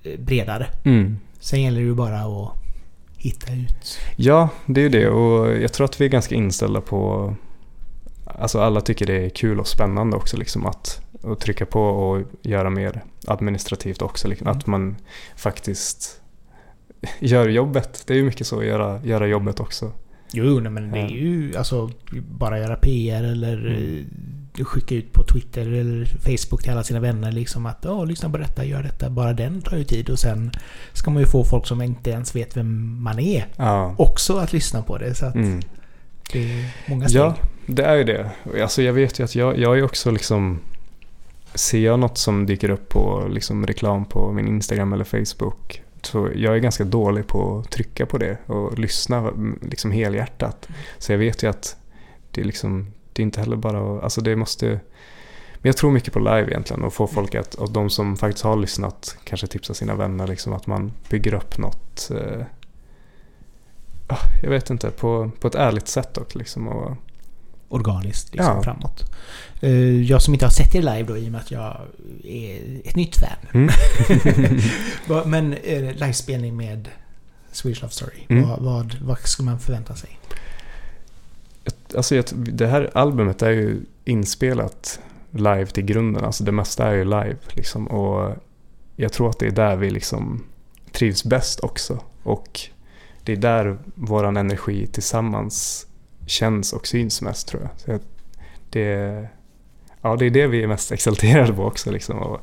[0.03, 0.67] eh, bredare.
[0.85, 1.19] Mm.
[1.41, 2.53] Sen gäller det ju bara att
[3.27, 3.99] hitta ut.
[4.17, 7.35] Ja, det är ju det och jag tror att vi är ganska inställda på
[8.25, 12.23] alltså alla tycker det är kul och spännande också liksom att, att trycka på och
[12.43, 14.29] göra mer administrativt också.
[14.29, 14.59] Liksom, Mm.
[14.59, 14.97] Att man
[15.37, 16.21] faktiskt
[17.19, 18.03] gör jobbet.
[18.07, 19.93] Det är ju mycket så, att göra, göra jobbet också.
[20.33, 21.09] Jo, nej, men det är Ja.
[21.09, 21.91] ju alltså
[22.31, 24.05] bara göra PR eller Mm.
[24.65, 28.39] Skicka ut på Twitter eller Facebook till alla sina vänner liksom att ja, lyssna på
[28.39, 29.11] detta, gör detta.
[29.11, 30.51] Bara den tar ju tid och sen
[30.93, 33.95] ska man ju få folk som inte ens vet vem man är Ja.
[33.99, 35.15] också att lyssna på det.
[35.15, 35.61] Så att Mm.
[36.33, 37.21] det är många steg.
[37.23, 37.35] Ja,
[37.67, 38.31] det är ju det.
[38.63, 40.59] Alltså jag vet ju att jag, jag är också liksom
[41.55, 46.29] Ser jag något som dyker upp på liksom reklam på min Instagram eller Facebook så
[46.35, 49.31] jag är ganska dålig på att trycka på det och lyssna
[49.63, 50.69] liksom helhjärtat.
[50.99, 51.77] Så jag vet ju att
[52.31, 52.87] det är liksom
[53.17, 54.67] det är inte heller bara att, alltså det måste
[55.55, 58.45] men jag tror mycket på live egentligen och få folk att, och de som faktiskt
[58.45, 62.43] har lyssnat kanske tipsa sina vänner liksom att man bygger upp något eh,
[64.07, 66.97] ah, jag vet inte, på, på ett ärligt sätt också liksom och
[67.69, 68.63] Organiskt liksom Ja.
[68.63, 69.05] framåt.
[69.61, 71.77] Eh, Jag som inte har sett er live då i och med att jag
[72.25, 73.39] är ett nytt fan.
[73.55, 73.71] Mm.
[75.31, 76.89] Men eh, livespelning med
[77.53, 78.19] Swedish Love Story.
[78.29, 78.49] Mm.
[78.49, 80.19] Vad, vad, vad ska man förvänta sig?
[81.97, 85.01] Alltså det här albumet är ju inspelat
[85.31, 86.25] live till grunden.
[86.25, 87.87] Alltså det mesta är ju live liksom.
[87.87, 88.37] Och
[88.97, 90.45] jag tror att det är där vi liksom
[90.93, 92.01] trivs bäst också.
[92.23, 92.61] Och
[93.23, 95.87] det är där vår energi tillsammans
[96.27, 97.71] känns och syns mest tror jag.
[97.81, 98.01] Så jag-
[98.71, 99.29] det,
[100.03, 102.19] ja, det är det vi är mest exalterade på också liksom.
[102.19, 102.41] Och,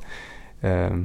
[0.66, 0.98] eh,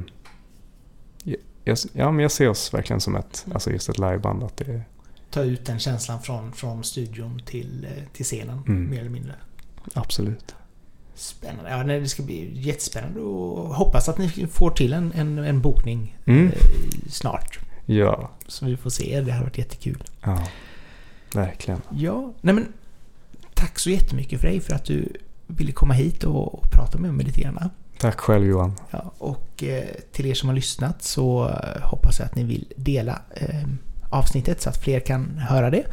[1.63, 4.43] jag, ja, men jag ser oss verkligen som ett, alltså just ett liveband.
[4.43, 4.81] Att det,
[5.29, 8.61] Ta ut den känslan från, från studion till, eh, till scenen.
[8.67, 8.89] Mm.
[8.89, 9.35] Mer eller mindre.
[9.93, 10.55] absolut.
[11.15, 11.69] Spännande.
[11.69, 16.17] Ja, det ska bli jättespännande och hoppas att ni får till en, en, en bokning
[16.25, 16.47] Mm.
[16.47, 16.53] eh,
[17.09, 17.59] snart.
[17.85, 19.21] Ja, Så vi får se.
[19.21, 20.03] Det hade varit jättekul.
[20.23, 20.47] ja,
[21.33, 21.81] verkligen.
[21.89, 22.73] Ja, nej men
[23.53, 25.13] tack så jättemycket Frej för att du
[25.47, 27.69] ville komma hit och, och prata med mig lite grann.
[27.99, 28.73] Tack själv Johan.
[28.91, 33.21] Ja, och eh, till er som har lyssnat så hoppas jag att ni vill dela
[34.09, 35.83] avsnittet så att fler kan höra det.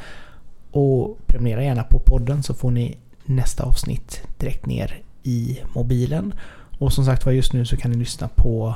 [0.70, 6.34] Och prenumerera gärna på podden så får ni nästa avsnitt direkt ner i mobilen.
[6.78, 8.74] Och som sagt var just nu så kan ni lyssna på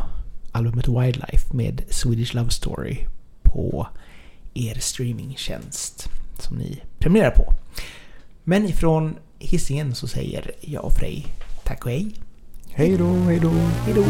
[0.52, 2.98] albumet Wildlife med Swedish Love Story
[3.42, 3.86] på
[4.54, 7.52] er streamingtjänst som ni prenumererar på.
[8.44, 11.26] Men ifrån hissingen så säger jag och Frej
[11.64, 12.10] tack och hej.
[12.68, 13.50] Hej då, hej då.
[13.84, 14.04] Hejdå!